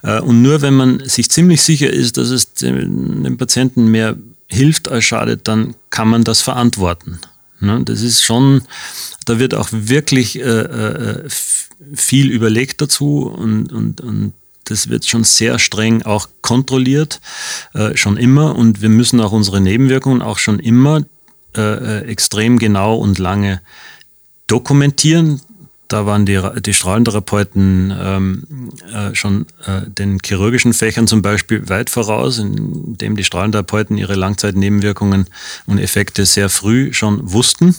[0.03, 4.17] Äh, und nur wenn man sich ziemlich sicher ist, dass es dem, dem Patienten mehr
[4.47, 7.19] hilft als schadet, dann kann man das verantworten.
[7.61, 7.83] Ne?
[7.85, 8.63] Das ist schon,
[9.27, 11.29] da wird auch wirklich äh, äh,
[11.95, 14.33] viel überlegt dazu und, und, und
[14.65, 17.21] das wird schon sehr streng auch kontrolliert,
[17.75, 18.57] äh, schon immer.
[18.57, 21.03] Und wir müssen auch unsere Nebenwirkungen auch schon immer
[21.57, 23.61] äh, äh extrem genau und lange
[24.47, 25.41] dokumentieren.
[25.91, 31.91] Da waren die, die Strahlentherapeuten ähm, äh, schon äh, den chirurgischen Fächern zum Beispiel weit
[31.91, 35.27] voraus, indem die Strahlentherapeuten ihre Langzeitnebenwirkungen
[35.67, 37.75] und Effekte sehr früh schon wussten.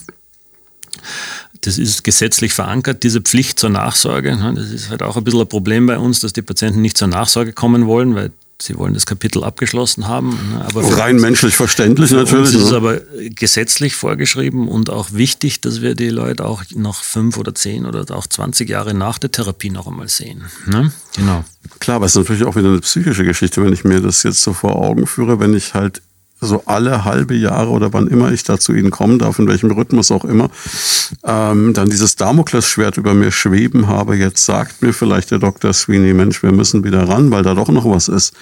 [1.62, 4.38] Das ist gesetzlich verankert, diese Pflicht zur Nachsorge.
[4.56, 7.08] Das ist halt auch ein bisschen ein Problem bei uns, dass die Patienten nicht zur
[7.08, 10.30] Nachsorge kommen wollen, weil Sie wollen das Kapitel abgeschlossen haben.
[10.30, 10.66] Ne?
[10.66, 12.50] Aber Rein menschlich verständlich natürlich.
[12.50, 12.78] Es ist ne?
[12.78, 17.86] aber gesetzlich vorgeschrieben und auch wichtig, dass wir die Leute auch noch fünf oder zehn
[17.86, 20.44] oder auch 20 Jahre nach der Therapie noch einmal sehen.
[20.68, 20.92] Ne?
[21.16, 21.44] Genau.
[21.80, 24.42] Klar, aber es ist natürlich auch wieder eine psychische Geschichte, wenn ich mir das jetzt
[24.44, 26.02] so vor Augen führe, wenn ich halt
[26.42, 29.70] so alle halbe Jahre oder wann immer ich da zu Ihnen kommen darf, in welchem
[29.72, 30.50] Rhythmus auch immer,
[31.24, 34.16] ähm, dann dieses Damoklesschwert über mir schweben habe.
[34.18, 35.72] Jetzt sagt mir vielleicht der Dr.
[35.72, 38.34] Sweeney, Mensch, wir müssen wieder ran, weil da doch noch was ist.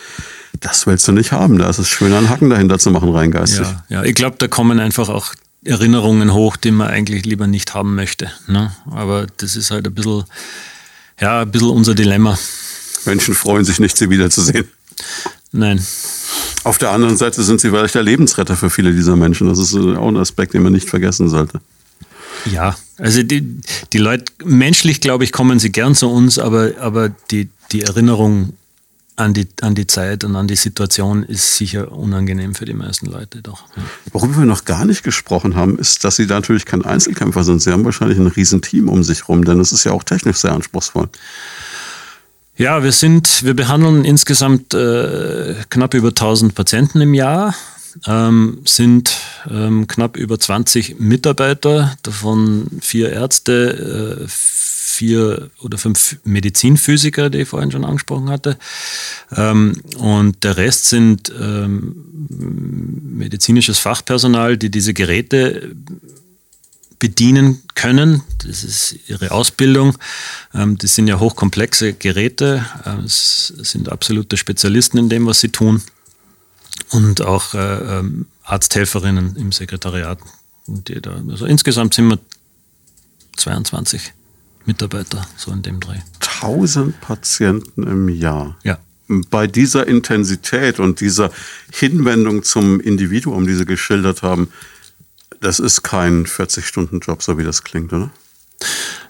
[0.62, 1.58] Das willst du nicht haben.
[1.58, 3.68] Da ist es schön, einen Haken dahinter zu machen, rein geistig.
[3.68, 5.36] Ja, ja ich glaube, da kommen einfach auch
[5.66, 8.32] Erinnerungen hoch, die man eigentlich lieber nicht haben möchte.
[8.48, 8.74] Ne?
[8.90, 10.24] Aber das ist halt ein bisschen,
[11.20, 12.40] ja, ein bisschen unser Dilemma.
[13.06, 14.70] Menschen freuen sich nicht, sie wiederzusehen.
[15.52, 15.86] Nein.
[16.70, 19.50] Auf der anderen Seite sind sie vielleicht der Lebensretter für viele dieser Menschen.
[19.50, 21.62] Das ist auch ein Aspekt, den man nicht vergessen sollte.
[22.46, 23.60] Ja, also die,
[23.92, 28.54] die Leute, menschlich glaube ich, kommen sie gern zu uns, aber, aber die, die Erinnerung
[29.16, 33.08] an die, an die Zeit und an die Situation ist sicher unangenehm für die meisten
[33.08, 33.64] Leute doch.
[34.12, 37.64] Worüber wir noch gar nicht gesprochen haben, ist, dass Sie da natürlich kein Einzelkämpfer sind.
[37.64, 40.52] Sie haben wahrscheinlich ein Riesenteam um sich rum, denn es ist ja auch technisch sehr
[40.52, 41.10] anspruchsvoll.
[42.60, 47.56] Ja, wir sind, wir behandeln insgesamt äh, knapp über 1000 Patienten im Jahr,
[48.06, 49.16] ähm, sind
[49.50, 57.48] ähm, knapp über 20 Mitarbeiter, davon vier Ärzte, äh, vier oder fünf Medizinphysiker, die ich
[57.48, 58.58] vorhin schon angesprochen hatte.
[59.34, 61.96] Ähm, und der Rest sind ähm,
[62.30, 65.78] medizinisches Fachpersonal, die diese Geräte
[67.00, 68.22] bedienen können.
[68.46, 69.98] Das ist ihre Ausbildung.
[70.54, 72.66] Ähm, das sind ja hochkomplexe Geräte.
[72.86, 75.82] Äh, es sind absolute Spezialisten in dem, was sie tun.
[76.92, 80.20] Und auch äh, ähm, Arzthelferinnen im Sekretariat.
[81.30, 82.20] Also insgesamt sind wir
[83.38, 84.14] 22
[84.66, 86.00] Mitarbeiter, so in dem Dreh.
[86.42, 88.58] 1000 Patienten im Jahr.
[88.64, 88.78] Ja.
[89.32, 91.32] Bei dieser Intensität und dieser
[91.72, 94.50] Hinwendung zum Individuum, die Sie geschildert haben,
[95.42, 98.10] das ist kein 40-Stunden-Job, so wie das klingt, oder?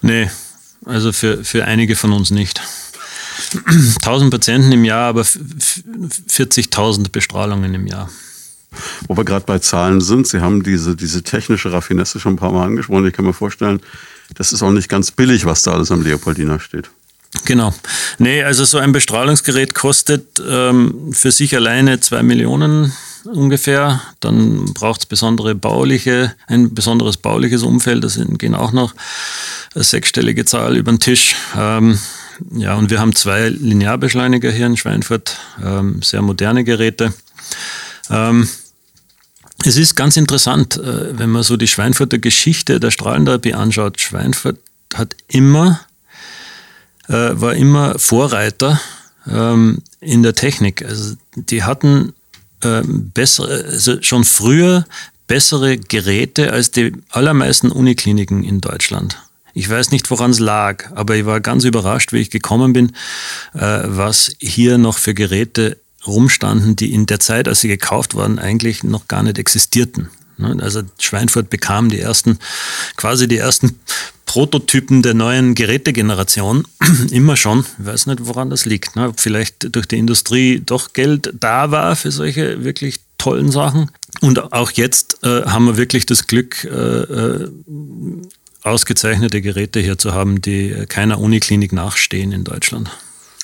[0.01, 0.29] Nee,
[0.85, 2.61] also für, für einige von uns nicht.
[3.65, 8.09] 1000 Patienten im Jahr, aber 40.000 Bestrahlungen im Jahr.
[9.07, 12.51] Wo wir gerade bei Zahlen sind, Sie haben diese, diese technische Raffinesse schon ein paar
[12.51, 13.07] Mal angesprochen.
[13.07, 13.81] Ich kann mir vorstellen,
[14.35, 16.91] das ist auch nicht ganz billig, was da alles am Leopoldina steht.
[17.45, 17.73] Genau.
[18.17, 22.93] Nee, also so ein Bestrahlungsgerät kostet ähm, für sich alleine zwei Millionen
[23.33, 24.01] ungefähr.
[24.19, 28.03] Dann braucht es besondere bauliche, ein besonderes bauliches Umfeld.
[28.03, 28.93] Da gehen auch noch
[29.75, 31.35] eine sechsstellige Zahl über den Tisch.
[31.57, 31.99] Ähm,
[32.51, 37.13] ja, und wir haben zwei Linearbeschleuniger hier in Schweinfurt, ähm, sehr moderne Geräte.
[38.09, 38.47] Ähm,
[39.65, 43.99] es ist ganz interessant, äh, wenn man so die Schweinfurter Geschichte der Strahlentherapie anschaut.
[43.99, 44.57] Schweinfurt
[44.93, 45.81] hat immer,
[47.07, 48.79] äh, war immer Vorreiter
[49.29, 50.83] ähm, in der Technik.
[50.85, 52.13] Also die hatten
[52.63, 54.85] ähm, bessere, also schon früher
[55.27, 59.17] bessere Geräte als die allermeisten Unikliniken in Deutschland.
[59.53, 62.93] Ich weiß nicht, woran es lag, aber ich war ganz überrascht, wie ich gekommen bin,
[63.53, 68.39] äh, was hier noch für Geräte rumstanden, die in der Zeit, als sie gekauft wurden,
[68.39, 70.09] eigentlich noch gar nicht existierten.
[70.39, 72.39] Ne, also Schweinfurt bekam die ersten,
[72.95, 73.77] quasi die ersten
[74.25, 76.65] Prototypen der neuen Gerätegeneration
[77.11, 77.65] immer schon.
[77.79, 78.95] Ich weiß nicht, woran das liegt.
[78.95, 79.09] Ne?
[79.09, 83.91] Ob vielleicht durch die Industrie doch Geld da war für solche wirklich tollen Sachen.
[84.21, 87.51] Und auch jetzt äh, haben wir wirklich das Glück, äh, äh,
[88.63, 92.89] ausgezeichnete Geräte hier zu haben, die keiner Uniklinik nachstehen in Deutschland.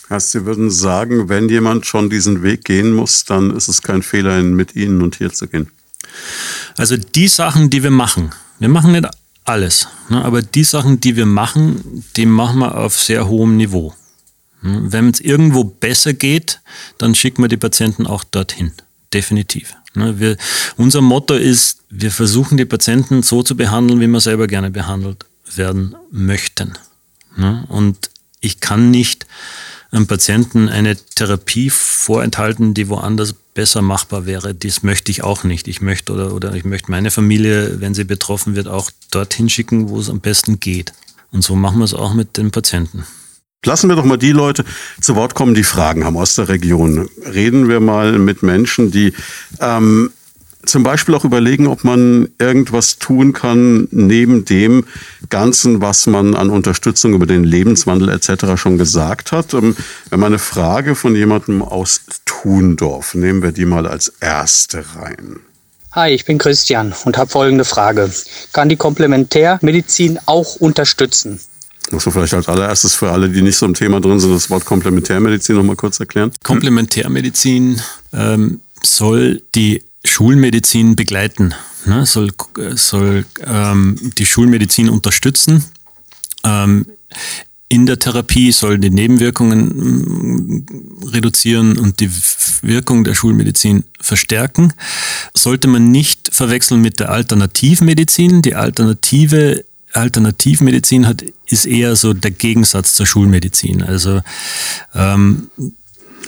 [0.10, 4.02] Heißt, Sie würden sagen, wenn jemand schon diesen Weg gehen muss, dann ist es kein
[4.02, 5.68] Fehler, mit Ihnen und hier zu gehen.
[6.78, 9.08] Also die Sachen, die wir machen, wir machen nicht
[9.46, 13.94] alles, ne, aber die Sachen, die wir machen, die machen wir auf sehr hohem Niveau.
[14.62, 16.62] Hm, wenn es irgendwo besser geht,
[16.98, 18.72] dann schicken wir die Patienten auch dorthin.
[19.14, 19.76] Definitiv.
[19.94, 20.38] Ne, wir,
[20.78, 25.26] unser Motto ist, wir versuchen die Patienten so zu behandeln, wie wir selber gerne behandelt
[25.54, 26.74] werden möchten.
[27.38, 29.26] Ne, und ich kann nicht
[29.92, 34.54] einem Patienten eine Therapie vorenthalten, die woanders besser machbar wäre.
[34.54, 35.68] Das möchte ich auch nicht.
[35.68, 39.90] Ich möchte oder, oder ich möchte meine Familie, wenn sie betroffen wird, auch dorthin schicken,
[39.90, 40.94] wo es am besten geht.
[41.32, 43.06] Und so machen wir es auch mit den Patienten.
[43.66, 44.64] Lassen wir doch mal die Leute
[45.02, 47.10] zu Wort kommen, die Fragen haben aus der Region.
[47.26, 49.14] Reden wir mal mit Menschen, die
[49.60, 50.12] ähm,
[50.66, 54.86] zum Beispiel auch überlegen, ob man irgendwas tun kann neben dem
[55.30, 58.60] Ganzen, was man an Unterstützung über den Lebenswandel etc.
[58.60, 59.54] schon gesagt hat.
[59.54, 59.76] Ähm,
[60.10, 65.40] wenn man eine Frage von jemandem aus Thundorf, nehmen wir die mal als erste rein.
[65.92, 68.12] Hi, ich bin Christian und habe folgende Frage.
[68.52, 71.40] Kann die Komplementärmedizin auch unterstützen?
[71.92, 74.50] Muss man vielleicht als allererstes für alle, die nicht so im Thema drin sind, das
[74.50, 76.32] Wort Komplementärmedizin noch mal kurz erklären?
[76.44, 77.80] Komplementärmedizin
[78.12, 81.54] ähm, soll die Schulmedizin begleiten,
[81.86, 82.06] ne?
[82.06, 82.32] soll,
[82.76, 85.66] soll ähm, die Schulmedizin unterstützen.
[86.44, 86.86] Ähm,
[87.68, 92.12] in der Therapie soll die Nebenwirkungen mm, reduzieren und die
[92.62, 94.74] Wirkung der Schulmedizin verstärken.
[95.34, 98.42] Sollte man nicht verwechseln mit der Alternativmedizin.
[98.44, 103.82] Die alternative Alternativmedizin hat, ist eher so der Gegensatz zur Schulmedizin.
[103.82, 104.22] Also
[104.94, 105.50] ähm,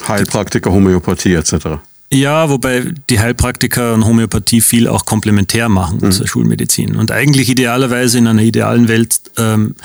[0.07, 1.79] Heilpraktiker, Homöopathie etc.
[2.09, 6.11] Ja, wobei die Heilpraktiker und Homöopathie viel auch komplementär machen mhm.
[6.11, 6.95] zur Schulmedizin.
[6.95, 9.75] Und eigentlich idealerweise in einer idealen Welt ähm,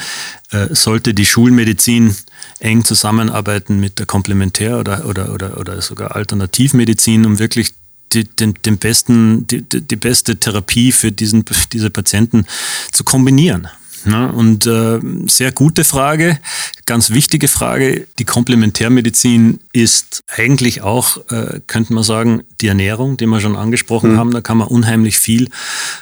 [0.50, 2.14] äh, sollte die Schulmedizin
[2.60, 7.74] eng zusammenarbeiten mit der Komplementär- oder, oder, oder, oder sogar Alternativmedizin, um wirklich
[8.12, 12.46] die, den, den besten, die, die beste Therapie für diesen, diese Patienten
[12.92, 13.66] zu kombinieren.
[14.04, 14.32] Ne?
[14.32, 16.38] Und äh, sehr gute Frage,
[16.86, 18.06] ganz wichtige Frage.
[18.18, 24.12] Die Komplementärmedizin ist eigentlich auch, äh, könnte man sagen, die Ernährung, die wir schon angesprochen
[24.12, 24.18] mhm.
[24.18, 24.30] haben.
[24.30, 25.48] Da kann man unheimlich viel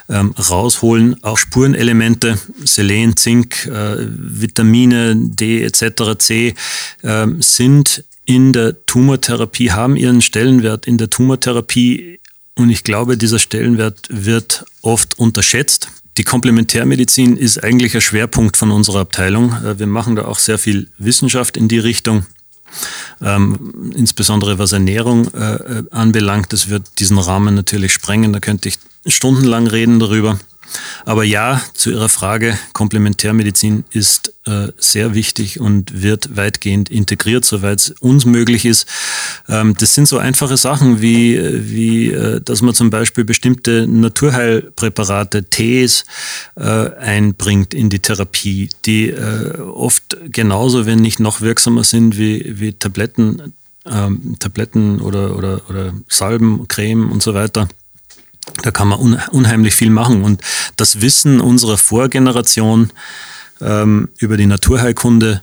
[0.09, 1.23] ähm, rausholen.
[1.23, 6.55] Auch Spurenelemente, Selen, Zink, äh, Vitamine D etc., C
[7.01, 12.19] äh, sind in der Tumortherapie, haben ihren Stellenwert in der Tumortherapie
[12.55, 15.87] und ich glaube, dieser Stellenwert wird oft unterschätzt.
[16.17, 19.53] Die Komplementärmedizin ist eigentlich ein Schwerpunkt von unserer Abteilung.
[19.63, 22.25] Äh, wir machen da auch sehr viel Wissenschaft in die Richtung.
[23.21, 28.31] Ähm, insbesondere was Ernährung äh, äh anbelangt, das wird diesen Rahmen natürlich sprengen.
[28.31, 30.39] Da könnte ich stundenlang reden darüber.
[31.05, 37.79] Aber ja, zu Ihrer Frage, Komplementärmedizin ist äh, sehr wichtig und wird weitgehend integriert, soweit
[37.79, 38.87] es uns möglich ist.
[39.47, 45.43] Ähm, das sind so einfache Sachen wie, wie äh, dass man zum Beispiel bestimmte Naturheilpräparate,
[45.45, 46.05] Tees
[46.55, 52.59] äh, einbringt in die Therapie, die äh, oft genauso, wenn nicht noch wirksamer sind wie,
[52.59, 53.53] wie Tabletten,
[53.85, 57.67] ähm, Tabletten oder, oder, oder Salben, Creme und so weiter.
[58.63, 60.23] Da kann man unheimlich viel machen.
[60.23, 60.41] Und
[60.75, 62.91] das Wissen unserer Vorgeneration
[63.61, 65.41] ähm, über die Naturheilkunde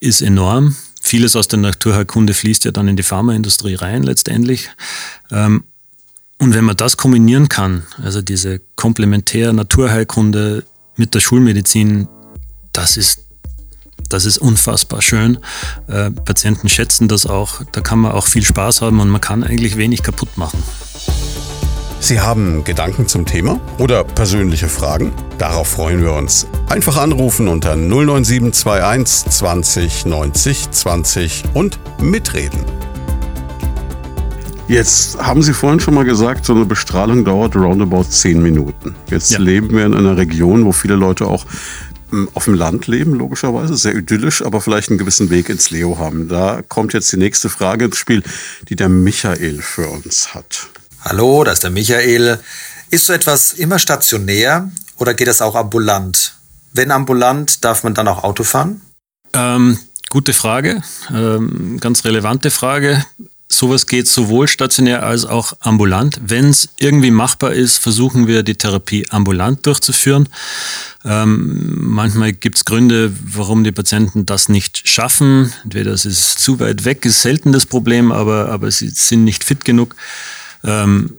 [0.00, 0.76] ist enorm.
[1.00, 4.70] Vieles aus der Naturheilkunde fließt ja dann in die Pharmaindustrie rein letztendlich.
[5.30, 5.64] Ähm,
[6.38, 10.64] und wenn man das kombinieren kann, also diese komplementär Naturheilkunde
[10.96, 12.08] mit der Schulmedizin,
[12.72, 13.20] das ist
[14.08, 15.38] das ist unfassbar schön.
[15.88, 17.62] Äh, Patienten schätzen das auch.
[17.72, 20.62] Da kann man auch viel Spaß haben und man kann eigentlich wenig kaputt machen.
[22.00, 25.12] Sie haben Gedanken zum Thema oder persönliche Fragen?
[25.38, 26.46] Darauf freuen wir uns.
[26.68, 32.64] Einfach anrufen unter 09721 20 90 20 und mitreden.
[34.68, 38.96] Jetzt haben Sie vorhin schon mal gesagt, so eine Bestrahlung dauert roundabout 10 Minuten.
[39.08, 39.38] Jetzt ja.
[39.38, 41.46] leben wir in einer Region, wo viele Leute auch
[42.10, 45.98] hm, auf dem Land leben, logischerweise, sehr idyllisch, aber vielleicht einen gewissen Weg ins Leo
[45.98, 46.28] haben.
[46.28, 48.22] Da kommt jetzt die nächste Frage ins Spiel,
[48.68, 50.68] die der Michael für uns hat.
[51.08, 52.40] Hallo, da ist der Michael.
[52.90, 56.34] Ist so etwas immer stationär oder geht das auch ambulant?
[56.72, 58.80] Wenn ambulant, darf man dann auch Auto fahren?
[59.32, 59.78] Ähm,
[60.10, 60.82] gute Frage,
[61.14, 63.04] ähm, ganz relevante Frage.
[63.48, 66.18] Sowas geht sowohl stationär als auch ambulant.
[66.26, 70.28] Wenn es irgendwie machbar ist, versuchen wir die Therapie ambulant durchzuführen.
[71.04, 75.52] Ähm, manchmal gibt es Gründe, warum die Patienten das nicht schaffen.
[75.62, 79.44] Entweder es ist zu weit weg, ist selten das Problem, aber, aber sie sind nicht
[79.44, 79.94] fit genug
[80.66, 81.12] ähm,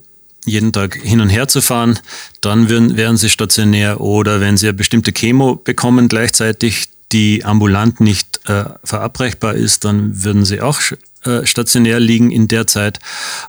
[0.45, 1.99] jeden Tag hin und her zu fahren,
[2.41, 7.99] dann wären, wären sie stationär oder wenn sie eine bestimmte Chemo bekommen gleichzeitig, die ambulant
[7.99, 10.79] nicht äh, verabreichbar ist, dann würden sie auch
[11.23, 12.99] äh, stationär liegen in der Zeit.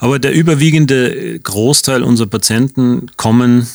[0.00, 3.68] Aber der überwiegende Großteil unserer Patienten kommen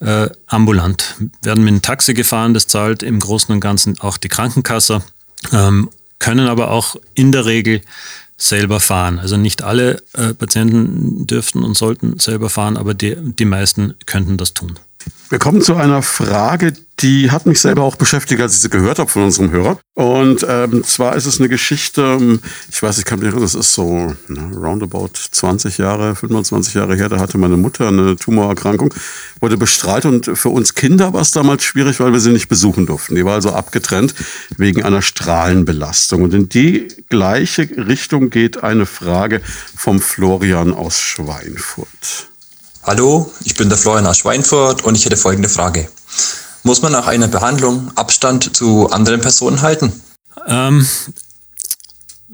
[0.00, 4.28] äh, ambulant, werden mit einem Taxi gefahren, das zahlt im Großen und Ganzen auch die
[4.28, 5.02] Krankenkasse,
[5.52, 7.80] ähm, können aber auch in der Regel
[8.38, 9.18] selber fahren.
[9.18, 14.38] Also nicht alle äh, Patienten dürften und sollten selber fahren, aber die, die meisten könnten
[14.38, 14.78] das tun.
[15.30, 18.98] Wir kommen zu einer Frage, die hat mich selber auch beschäftigt, als ich sie gehört
[18.98, 19.78] habe von unserem Hörer.
[19.92, 22.40] Und ähm, zwar ist es eine Geschichte, ähm,
[22.70, 27.10] ich weiß, ich kann mich das ist so ne, roundabout 20 Jahre, 25 Jahre her,
[27.10, 28.94] da hatte meine Mutter eine Tumorerkrankung,
[29.38, 32.86] wurde bestrahlt und für uns Kinder war es damals schwierig, weil wir sie nicht besuchen
[32.86, 33.14] durften.
[33.14, 34.14] Die war also abgetrennt
[34.56, 36.22] wegen einer Strahlenbelastung.
[36.22, 39.42] Und in die gleiche Richtung geht eine Frage
[39.76, 42.28] vom Florian aus Schweinfurt.
[42.88, 45.90] Hallo, ich bin der Florian aus Schweinfurt und ich hätte folgende Frage.
[46.62, 49.92] Muss man nach einer Behandlung Abstand zu anderen Personen halten?
[50.46, 50.88] Ähm,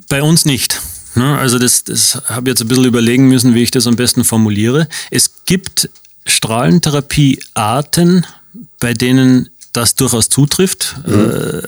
[0.09, 0.81] bei uns nicht.
[1.17, 1.37] Ne?
[1.37, 4.23] Also das, das habe ich jetzt ein bisschen überlegen müssen, wie ich das am besten
[4.23, 4.87] formuliere.
[5.11, 5.91] Es gibt
[6.25, 8.25] Strahlentherapiearten,
[8.79, 10.95] bei denen das durchaus zutrifft.
[11.05, 11.31] Mhm.
[11.31, 11.63] Äh,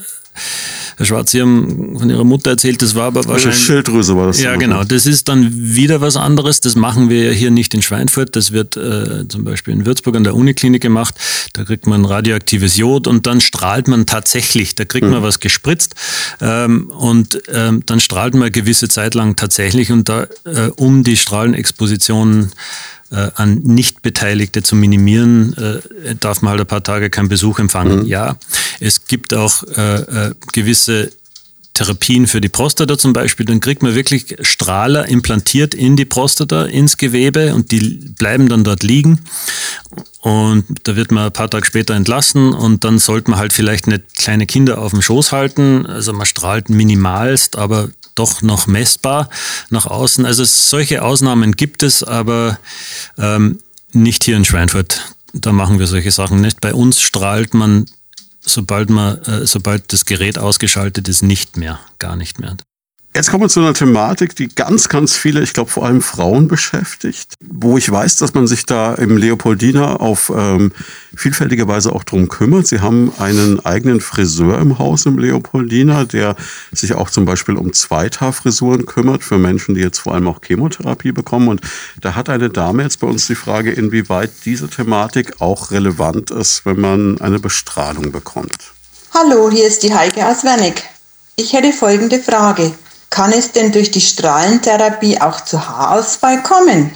[0.97, 3.63] Herr Schwarz, Sie haben von Ihrer Mutter erzählt, das war aber wahrscheinlich.
[3.63, 4.41] Schilddrüse war das.
[4.41, 4.83] Ja, genau.
[4.83, 6.59] Das ist dann wieder was anderes.
[6.59, 8.35] Das machen wir ja hier nicht in Schweinfurt.
[8.35, 11.13] Das wird äh, zum Beispiel in Würzburg an der Uniklinik gemacht.
[11.53, 14.73] Da kriegt man radioaktives Jod und dann strahlt man tatsächlich.
[14.73, 15.23] Da kriegt man mhm.
[15.23, 15.93] was gespritzt
[16.41, 21.03] ähm, und ähm, dann strahlt man eine gewisse Zeit lang tatsächlich und da äh, um
[21.03, 22.53] die Strahlenexpositionen
[23.11, 28.01] äh, an Nichtbeteiligte zu minimieren, äh, darf man halt ein paar Tage keinen Besuch empfangen.
[28.01, 28.05] Mhm.
[28.05, 28.37] Ja,
[28.79, 31.11] es gibt auch äh, äh, gewisse
[31.77, 36.63] Therapien für die Prostata zum Beispiel, dann kriegt man wirklich Strahler implantiert in die Prostata,
[36.63, 39.19] ins Gewebe und die bleiben dann dort liegen.
[40.21, 43.85] Und da wird man ein paar Tage später entlassen und dann sollte man halt vielleicht
[43.85, 45.85] nicht kleine Kinder auf dem Schoß halten.
[45.85, 47.89] Also man strahlt minimalst, aber
[48.19, 49.29] doch noch messbar
[49.69, 50.25] nach außen.
[50.25, 52.59] Also solche Ausnahmen gibt es, aber
[53.17, 53.59] ähm,
[53.91, 55.15] nicht hier in Schweinfurt.
[55.33, 56.61] Da machen wir solche Sachen nicht.
[56.61, 57.85] Bei uns strahlt man,
[58.41, 62.57] sobald man, äh, sobald das Gerät ausgeschaltet ist, nicht mehr, gar nicht mehr.
[63.17, 66.47] Jetzt kommen wir zu einer Thematik, die ganz, ganz viele, ich glaube vor allem Frauen
[66.47, 70.71] beschäftigt, wo ich weiß, dass man sich da im Leopoldina auf ähm,
[71.15, 72.67] vielfältige Weise auch drum kümmert.
[72.67, 76.35] Sie haben einen eigenen Friseur im Haus im Leopoldina, der
[76.71, 81.11] sich auch zum Beispiel um Zweithaarfrisuren kümmert für Menschen, die jetzt vor allem auch Chemotherapie
[81.11, 81.47] bekommen.
[81.47, 81.61] Und
[81.99, 86.67] da hat eine Dame jetzt bei uns die Frage, inwieweit diese Thematik auch relevant ist,
[86.67, 88.73] wenn man eine Bestrahlung bekommt.
[89.11, 90.43] Hallo, hier ist die Heike aus.
[91.35, 92.73] Ich hätte folgende Frage.
[93.09, 96.91] Kann es denn durch die Strahlentherapie auch zu Haarausfall kommen?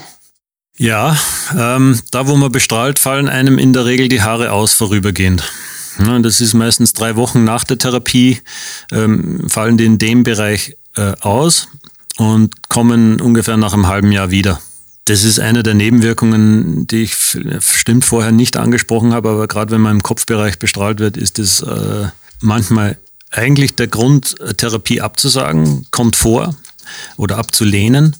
[0.76, 1.16] Ja,
[1.56, 5.44] ähm, da wo man bestrahlt, fallen einem in der Regel die Haare aus vorübergehend.
[5.98, 8.40] Ja, das ist meistens drei Wochen nach der Therapie,
[8.90, 11.68] ähm, fallen die in dem Bereich äh, aus
[12.16, 14.60] und kommen ungefähr nach einem halben Jahr wieder.
[15.04, 19.80] Das ist eine der Nebenwirkungen, die ich bestimmt vorher nicht angesprochen habe, aber gerade wenn
[19.80, 22.08] man im Kopfbereich bestrahlt wird, ist es äh,
[22.40, 22.96] manchmal
[23.32, 26.54] eigentlich der Grund, Therapie abzusagen, kommt vor
[27.16, 28.16] oder abzulehnen,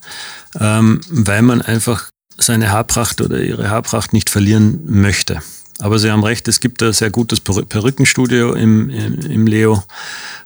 [0.59, 5.41] ähm, weil man einfach seine Haarpracht oder ihre Haarpracht nicht verlieren möchte.
[5.79, 9.83] Aber Sie haben recht, es gibt ein sehr gutes Perückenstudio im, im, im Leo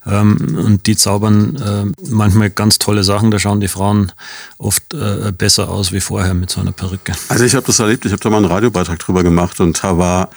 [0.07, 3.31] ähm, und die zaubern äh, manchmal ganz tolle Sachen.
[3.31, 4.13] Da schauen die Frauen
[4.57, 7.13] oft äh, besser aus wie vorher mit so einer Perücke.
[7.29, 9.99] Also ich habe das erlebt, ich habe da mal einen Radiobeitrag drüber gemacht und da
[9.99, 10.31] war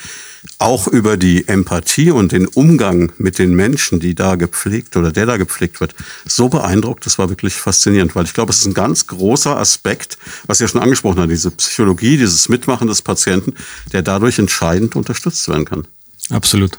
[0.57, 5.25] auch über die Empathie und den Umgang mit den Menschen, die da gepflegt oder der
[5.25, 7.05] da gepflegt wird, so beeindruckt.
[7.05, 10.17] Das war wirklich faszinierend, weil ich glaube, es ist ein ganz großer Aspekt,
[10.47, 13.53] was ihr schon angesprochen habt, diese Psychologie, dieses Mitmachen des Patienten,
[13.91, 15.87] der dadurch entscheidend unterstützt werden kann.
[16.29, 16.77] Absolut.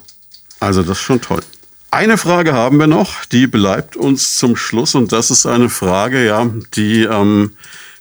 [0.58, 1.40] Also das ist schon toll.
[1.90, 6.24] Eine Frage haben wir noch, die bleibt uns zum Schluss und das ist eine Frage,
[6.24, 7.52] ja, die ähm,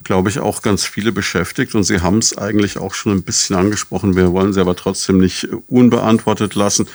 [0.09, 1.75] glaube ich, auch ganz viele beschäftigt.
[1.75, 4.15] Und Sie haben es eigentlich auch schon ein bisschen angesprochen.
[4.15, 6.89] Wir wollen sie aber trotzdem nicht unbeantwortet lassen.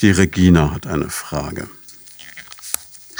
[0.00, 1.68] Die Regina hat eine Frage.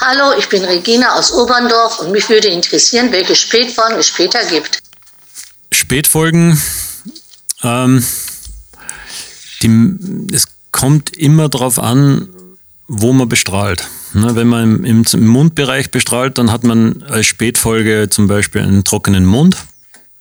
[0.00, 4.80] Hallo, ich bin Regina aus Oberndorf und mich würde interessieren, welche Spätfolgen es später gibt.
[5.70, 6.60] Spätfolgen,
[7.62, 8.04] ähm,
[9.62, 12.28] die, es kommt immer darauf an,
[12.88, 13.86] wo man bestrahlt.
[14.16, 19.26] Ne, wenn man im, Mundbereich bestrahlt, dann hat man als Spätfolge zum Beispiel einen trockenen
[19.26, 19.58] Mund.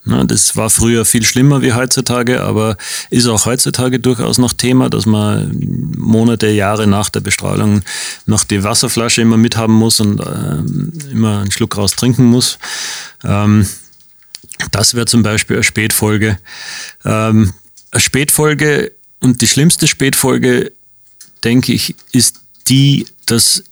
[0.03, 2.75] Ne, das war früher viel schlimmer wie heutzutage, aber
[3.09, 5.57] ist auch heutzutage durchaus noch Thema, dass man
[5.97, 7.83] Monate, Jahre nach der Bestrahlung
[8.25, 12.59] noch die Wasserflasche immer mithaben muss und äh, immer einen Schluck raus trinken muss.
[13.23, 13.65] Ähm,
[14.71, 16.37] das wäre zum Beispiel eine Spätfolge.
[17.05, 17.53] Ähm,
[17.91, 18.91] eine Spätfolge
[19.21, 20.73] und die schlimmste Spätfolge,
[21.45, 23.63] denke ich, ist die, dass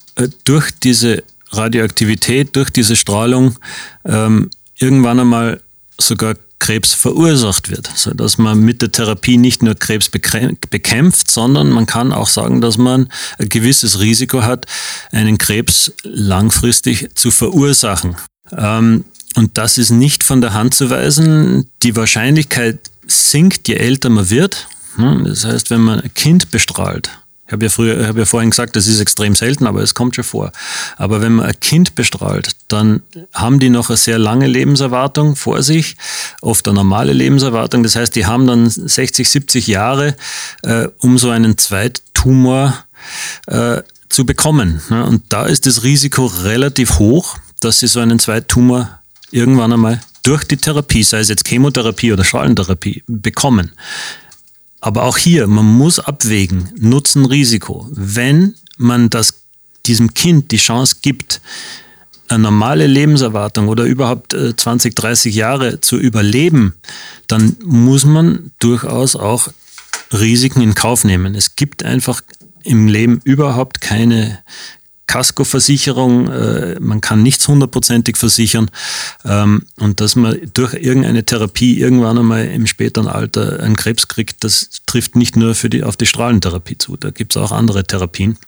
[0.43, 3.57] durch diese Radioaktivität, durch diese Strahlung
[4.05, 5.61] ähm, irgendwann einmal
[5.99, 11.69] sogar Krebs verursacht wird, so dass man mit der Therapie nicht nur Krebs bekämpft, sondern
[11.69, 14.65] man kann auch sagen, dass man ein gewisses Risiko hat,
[15.11, 18.15] einen Krebs langfristig zu verursachen.
[18.55, 19.03] Ähm,
[19.35, 21.69] und das ist nicht von der Hand zu weisen.
[21.81, 24.67] Die Wahrscheinlichkeit sinkt, je älter man wird.
[24.97, 27.09] Das heißt, wenn man ein Kind bestrahlt,
[27.45, 30.15] ich habe ja früher, habe ja vorhin gesagt, das ist extrem selten, aber es kommt
[30.15, 30.51] schon vor.
[30.97, 33.01] Aber wenn man ein Kind bestrahlt, dann
[33.33, 35.97] haben die noch eine sehr lange Lebenserwartung vor sich,
[36.41, 37.83] oft eine normale Lebenserwartung.
[37.83, 40.15] Das heißt, die haben dann 60, 70 Jahre,
[40.63, 42.85] äh, um so einen Zweittumor
[43.47, 44.81] äh, zu bekommen.
[44.89, 48.99] Und da ist das Risiko relativ hoch, dass sie so einen Zweittumor
[49.31, 53.71] irgendwann einmal durch die Therapie, sei es jetzt Chemotherapie oder Strahlentherapie, bekommen.
[54.83, 57.87] Aber auch hier, man muss abwägen, Nutzen, Risiko.
[57.89, 59.35] Wenn man das,
[59.85, 61.39] diesem Kind die Chance gibt,
[62.27, 66.73] eine normale Lebenserwartung oder überhaupt 20, äh, 30 Jahre zu überleben,
[67.27, 69.47] dann muss man durchaus auch
[70.11, 71.33] Risiken in Kauf nehmen.
[71.33, 72.21] Es gibt einfach
[72.63, 74.39] im Leben überhaupt keine,
[75.13, 78.71] Kaskoversicherung, äh, man kann nichts hundertprozentig versichern
[79.23, 84.43] ähm, und dass man durch irgendeine Therapie irgendwann einmal im späteren Alter einen Krebs kriegt,
[84.43, 86.97] das trifft nicht nur für die, auf die Strahlentherapie zu.
[86.97, 88.39] Da gibt es auch andere Therapien,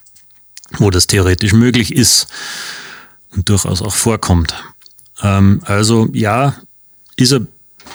[0.79, 2.29] wo das theoretisch möglich ist
[3.35, 4.55] und durchaus auch vorkommt.
[5.21, 6.55] Ähm, also ja,
[7.15, 7.41] ist er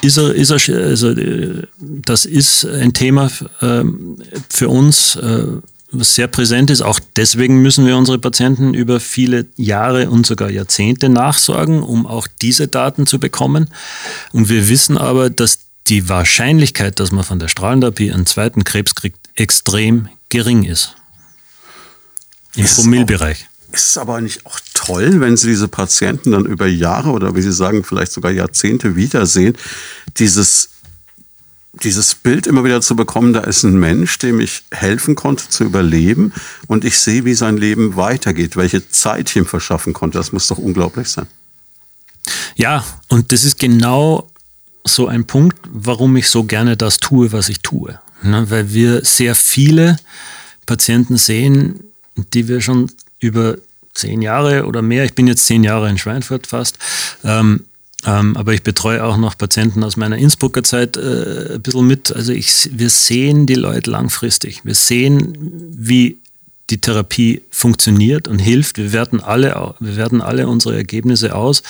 [0.01, 3.29] ist er, ist er, also, äh, das ist ein Thema
[3.61, 4.17] ähm,
[4.49, 5.45] für uns, äh,
[5.93, 6.81] sehr präsent ist.
[6.81, 12.27] Auch deswegen müssen wir unsere Patienten über viele Jahre und sogar Jahrzehnte nachsorgen, um auch
[12.41, 13.69] diese Daten zu bekommen.
[14.31, 18.95] Und wir wissen aber, dass die Wahrscheinlichkeit, dass man von der Strahlentherapie einen zweiten Krebs
[18.95, 20.95] kriegt, extrem gering ist.
[22.55, 23.47] Im Promillbereich.
[23.71, 27.41] Ist es aber nicht auch toll, wenn Sie diese Patienten dann über Jahre oder wie
[27.41, 29.57] Sie sagen, vielleicht sogar Jahrzehnte wiedersehen,
[30.17, 30.70] dieses
[31.73, 35.63] dieses Bild immer wieder zu bekommen, da ist ein Mensch, dem ich helfen konnte zu
[35.63, 36.33] überleben
[36.67, 40.17] und ich sehe, wie sein Leben weitergeht, welche Zeit ich ihm verschaffen konnte.
[40.17, 41.27] Das muss doch unglaublich sein.
[42.55, 44.29] Ja, und das ist genau
[44.83, 47.99] so ein Punkt, warum ich so gerne das tue, was ich tue.
[48.23, 49.97] Ne, weil wir sehr viele
[50.65, 51.79] Patienten sehen,
[52.15, 53.57] die wir schon über
[53.93, 56.77] zehn Jahre oder mehr, ich bin jetzt zehn Jahre in Schweinfurt fast,
[57.23, 57.65] ähm,
[58.05, 62.15] ähm, aber ich betreue auch noch Patienten aus meiner Innsbrucker Zeit äh, ein bisschen mit.
[62.15, 64.61] Also ich, wir sehen die Leute langfristig.
[64.63, 65.37] Wir sehen,
[65.77, 66.17] wie
[66.71, 68.77] die Therapie funktioniert und hilft.
[68.77, 71.63] Wir werten alle, wir werten alle unsere Ergebnisse aus.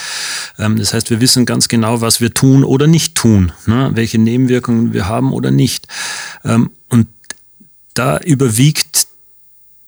[0.57, 3.91] Ähm, das heißt, wir wissen ganz genau, was wir tun oder nicht tun, ne?
[3.93, 5.87] welche Nebenwirkungen wir haben oder nicht.
[6.45, 7.07] Ähm, und
[7.93, 9.07] da überwiegt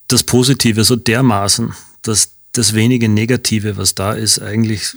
[0.07, 4.95] das Positive so dermaßen, dass das wenige Negative, was da ist, eigentlich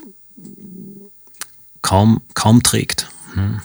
[1.87, 3.09] kaum, kaum trägt.
[3.37, 3.63] Ne?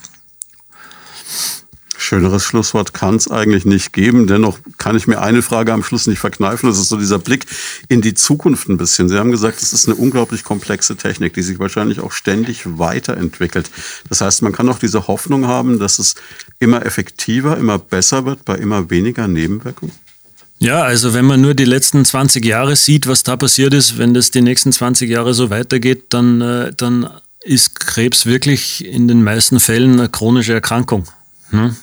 [1.98, 4.28] Schöneres Schlusswort kann es eigentlich nicht geben.
[4.28, 6.70] Dennoch kann ich mir eine Frage am Schluss nicht verkneifen.
[6.70, 7.46] Das ist so dieser Blick
[7.90, 9.10] in die Zukunft ein bisschen.
[9.10, 13.72] Sie haben gesagt, es ist eine unglaublich komplexe Technik, die sich wahrscheinlich auch ständig weiterentwickelt.
[14.10, 16.16] Das heißt, man kann auch diese Hoffnung haben, dass es
[16.60, 19.96] immer effektiver, immer besser wird bei immer weniger Nebenwirkungen.
[20.60, 24.14] Ja, also wenn man nur die letzten 20 Jahre sieht, was da passiert ist, wenn
[24.14, 27.10] das die nächsten 20 Jahre so weitergeht, dann, äh, dann
[27.44, 31.08] ist Krebs wirklich in den meisten Fällen eine chronische Erkrankung.
[31.52, 31.76] Ne?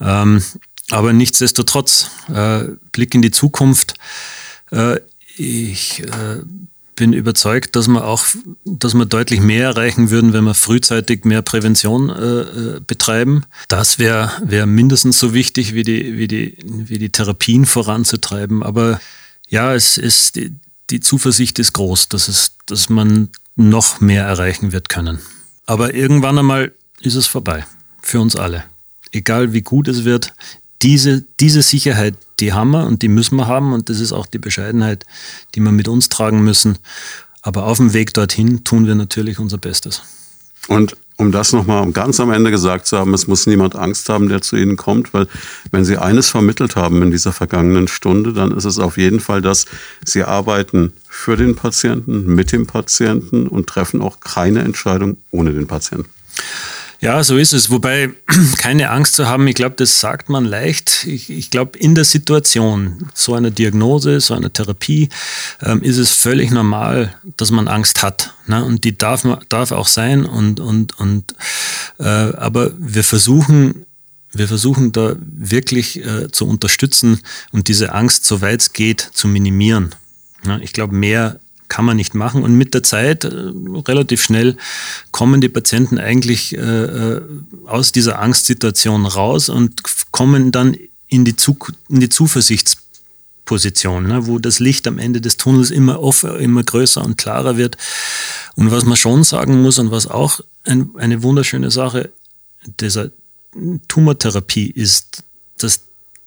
[0.00, 0.42] Ähm,
[0.90, 3.94] aber nichtsdestotrotz, äh, Blick in die Zukunft.
[4.70, 5.00] Äh,
[5.36, 6.42] ich äh,
[6.96, 8.26] bin überzeugt, dass wir auch,
[8.64, 13.46] dass wir deutlich mehr erreichen würden, wenn wir frühzeitig mehr Prävention äh, äh betreiben.
[13.68, 18.62] Das wäre wär mindestens so wichtig, wie die, wie, die, wie die Therapien voranzutreiben.
[18.62, 19.00] Aber
[19.48, 20.38] ja, es ist,
[20.90, 25.20] die Zuversicht ist groß, dass, es, dass man noch mehr erreichen wird können.
[25.66, 27.64] Aber irgendwann einmal ist es vorbei.
[28.02, 28.64] Für uns alle.
[29.12, 30.32] Egal wie gut es wird,
[30.82, 34.26] diese, diese Sicherheit, die haben wir und die müssen wir haben und das ist auch
[34.26, 35.04] die Bescheidenheit,
[35.54, 36.78] die wir mit uns tragen müssen.
[37.42, 40.02] Aber auf dem Weg dorthin tun wir natürlich unser Bestes.
[40.68, 44.30] Und um das nochmal ganz am Ende gesagt zu haben, es muss niemand Angst haben,
[44.30, 45.26] der zu Ihnen kommt, weil
[45.70, 49.42] wenn Sie eines vermittelt haben in dieser vergangenen Stunde, dann ist es auf jeden Fall,
[49.42, 49.66] dass
[50.02, 55.66] Sie arbeiten für den Patienten, mit dem Patienten und treffen auch keine Entscheidung ohne den
[55.66, 56.08] Patienten.
[57.00, 57.70] Ja, so ist es.
[57.70, 58.10] Wobei
[58.58, 61.06] keine Angst zu haben, ich glaube, das sagt man leicht.
[61.06, 65.08] Ich, ich glaube, in der Situation so einer Diagnose, so einer Therapie,
[65.62, 68.34] ähm, ist es völlig normal, dass man Angst hat.
[68.46, 68.62] Ne?
[68.62, 70.26] Und die darf, darf auch sein.
[70.26, 71.34] Und, und, und,
[71.98, 73.86] äh, aber wir versuchen,
[74.32, 77.20] wir versuchen da wirklich äh, zu unterstützen
[77.50, 79.94] und diese Angst, soweit es geht, zu minimieren.
[80.44, 81.40] Ja, ich glaube, mehr
[81.70, 82.42] kann man nicht machen.
[82.42, 83.30] Und mit der Zeit, äh,
[83.86, 84.58] relativ schnell,
[85.12, 87.22] kommen die Patienten eigentlich äh, äh,
[87.64, 90.76] aus dieser Angstsituation raus und kommen dann
[91.08, 91.56] in die, Zu
[91.88, 97.02] in die Zuversichtsposition, ne, wo das Licht am Ende des Tunnels immer, offen, immer größer
[97.02, 97.78] und klarer wird.
[98.56, 102.10] Und was man schon sagen muss und was auch ein, eine wunderschöne Sache
[102.80, 103.10] dieser
[103.88, 105.22] Tumortherapie ist,
[105.58, 105.80] dass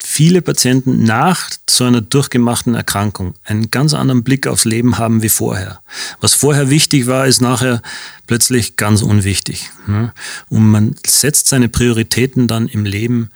[0.06, 5.30] viele Patienten nach so einer durchgemachten Erkrankung einen ganz anderen Blick aufs Leben haben wie
[5.30, 5.82] vorher.
[6.20, 7.82] Was vorher wichtig war, ist nachher
[8.28, 9.72] plötzlich ganz unwichtig.
[9.88, 10.14] Ne?
[10.50, 13.32] Und man setzt seine Prioritäten dann im Leben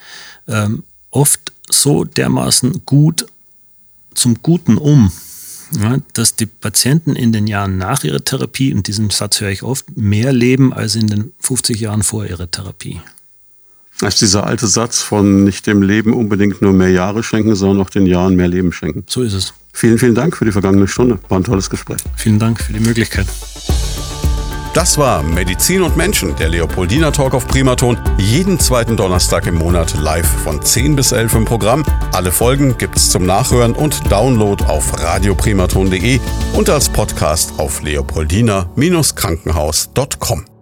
[0.48, 3.26] ähm, oft so dermaßen gut
[4.14, 5.12] zum Guten um,
[6.14, 9.96] dass die Patienten in den Jahren nach ihrer Therapie, und diesen Satz höre ich oft,
[9.96, 13.02] mehr leben als in den 50 Jahren vor ihrer Therapie.
[14.00, 17.82] Das ist dieser alte Satz von nicht dem Leben unbedingt nur mehr Jahre schenken, sondern
[17.82, 19.04] auch den Jahren mehr Leben schenken.
[19.08, 19.54] So ist es.
[19.74, 21.20] Vielen, vielen Dank für die vergangene Stunde.
[21.30, 21.98] War ein tolles Gespräch.
[22.16, 23.28] Vielen Dank für die Möglichkeit.
[24.74, 27.98] Das war Medizin und Menschen, der Leopoldina Talk auf Primaton.
[28.20, 31.84] Jeden zweiten Donnerstag im Monat live von 10 bis 11 im Programm.
[32.12, 36.20] Alle Folgen gibt's zum Nachhören und Download auf radioprimaton.de
[36.54, 40.57] und als Podcast auf leopoldina-krankenhaus.com.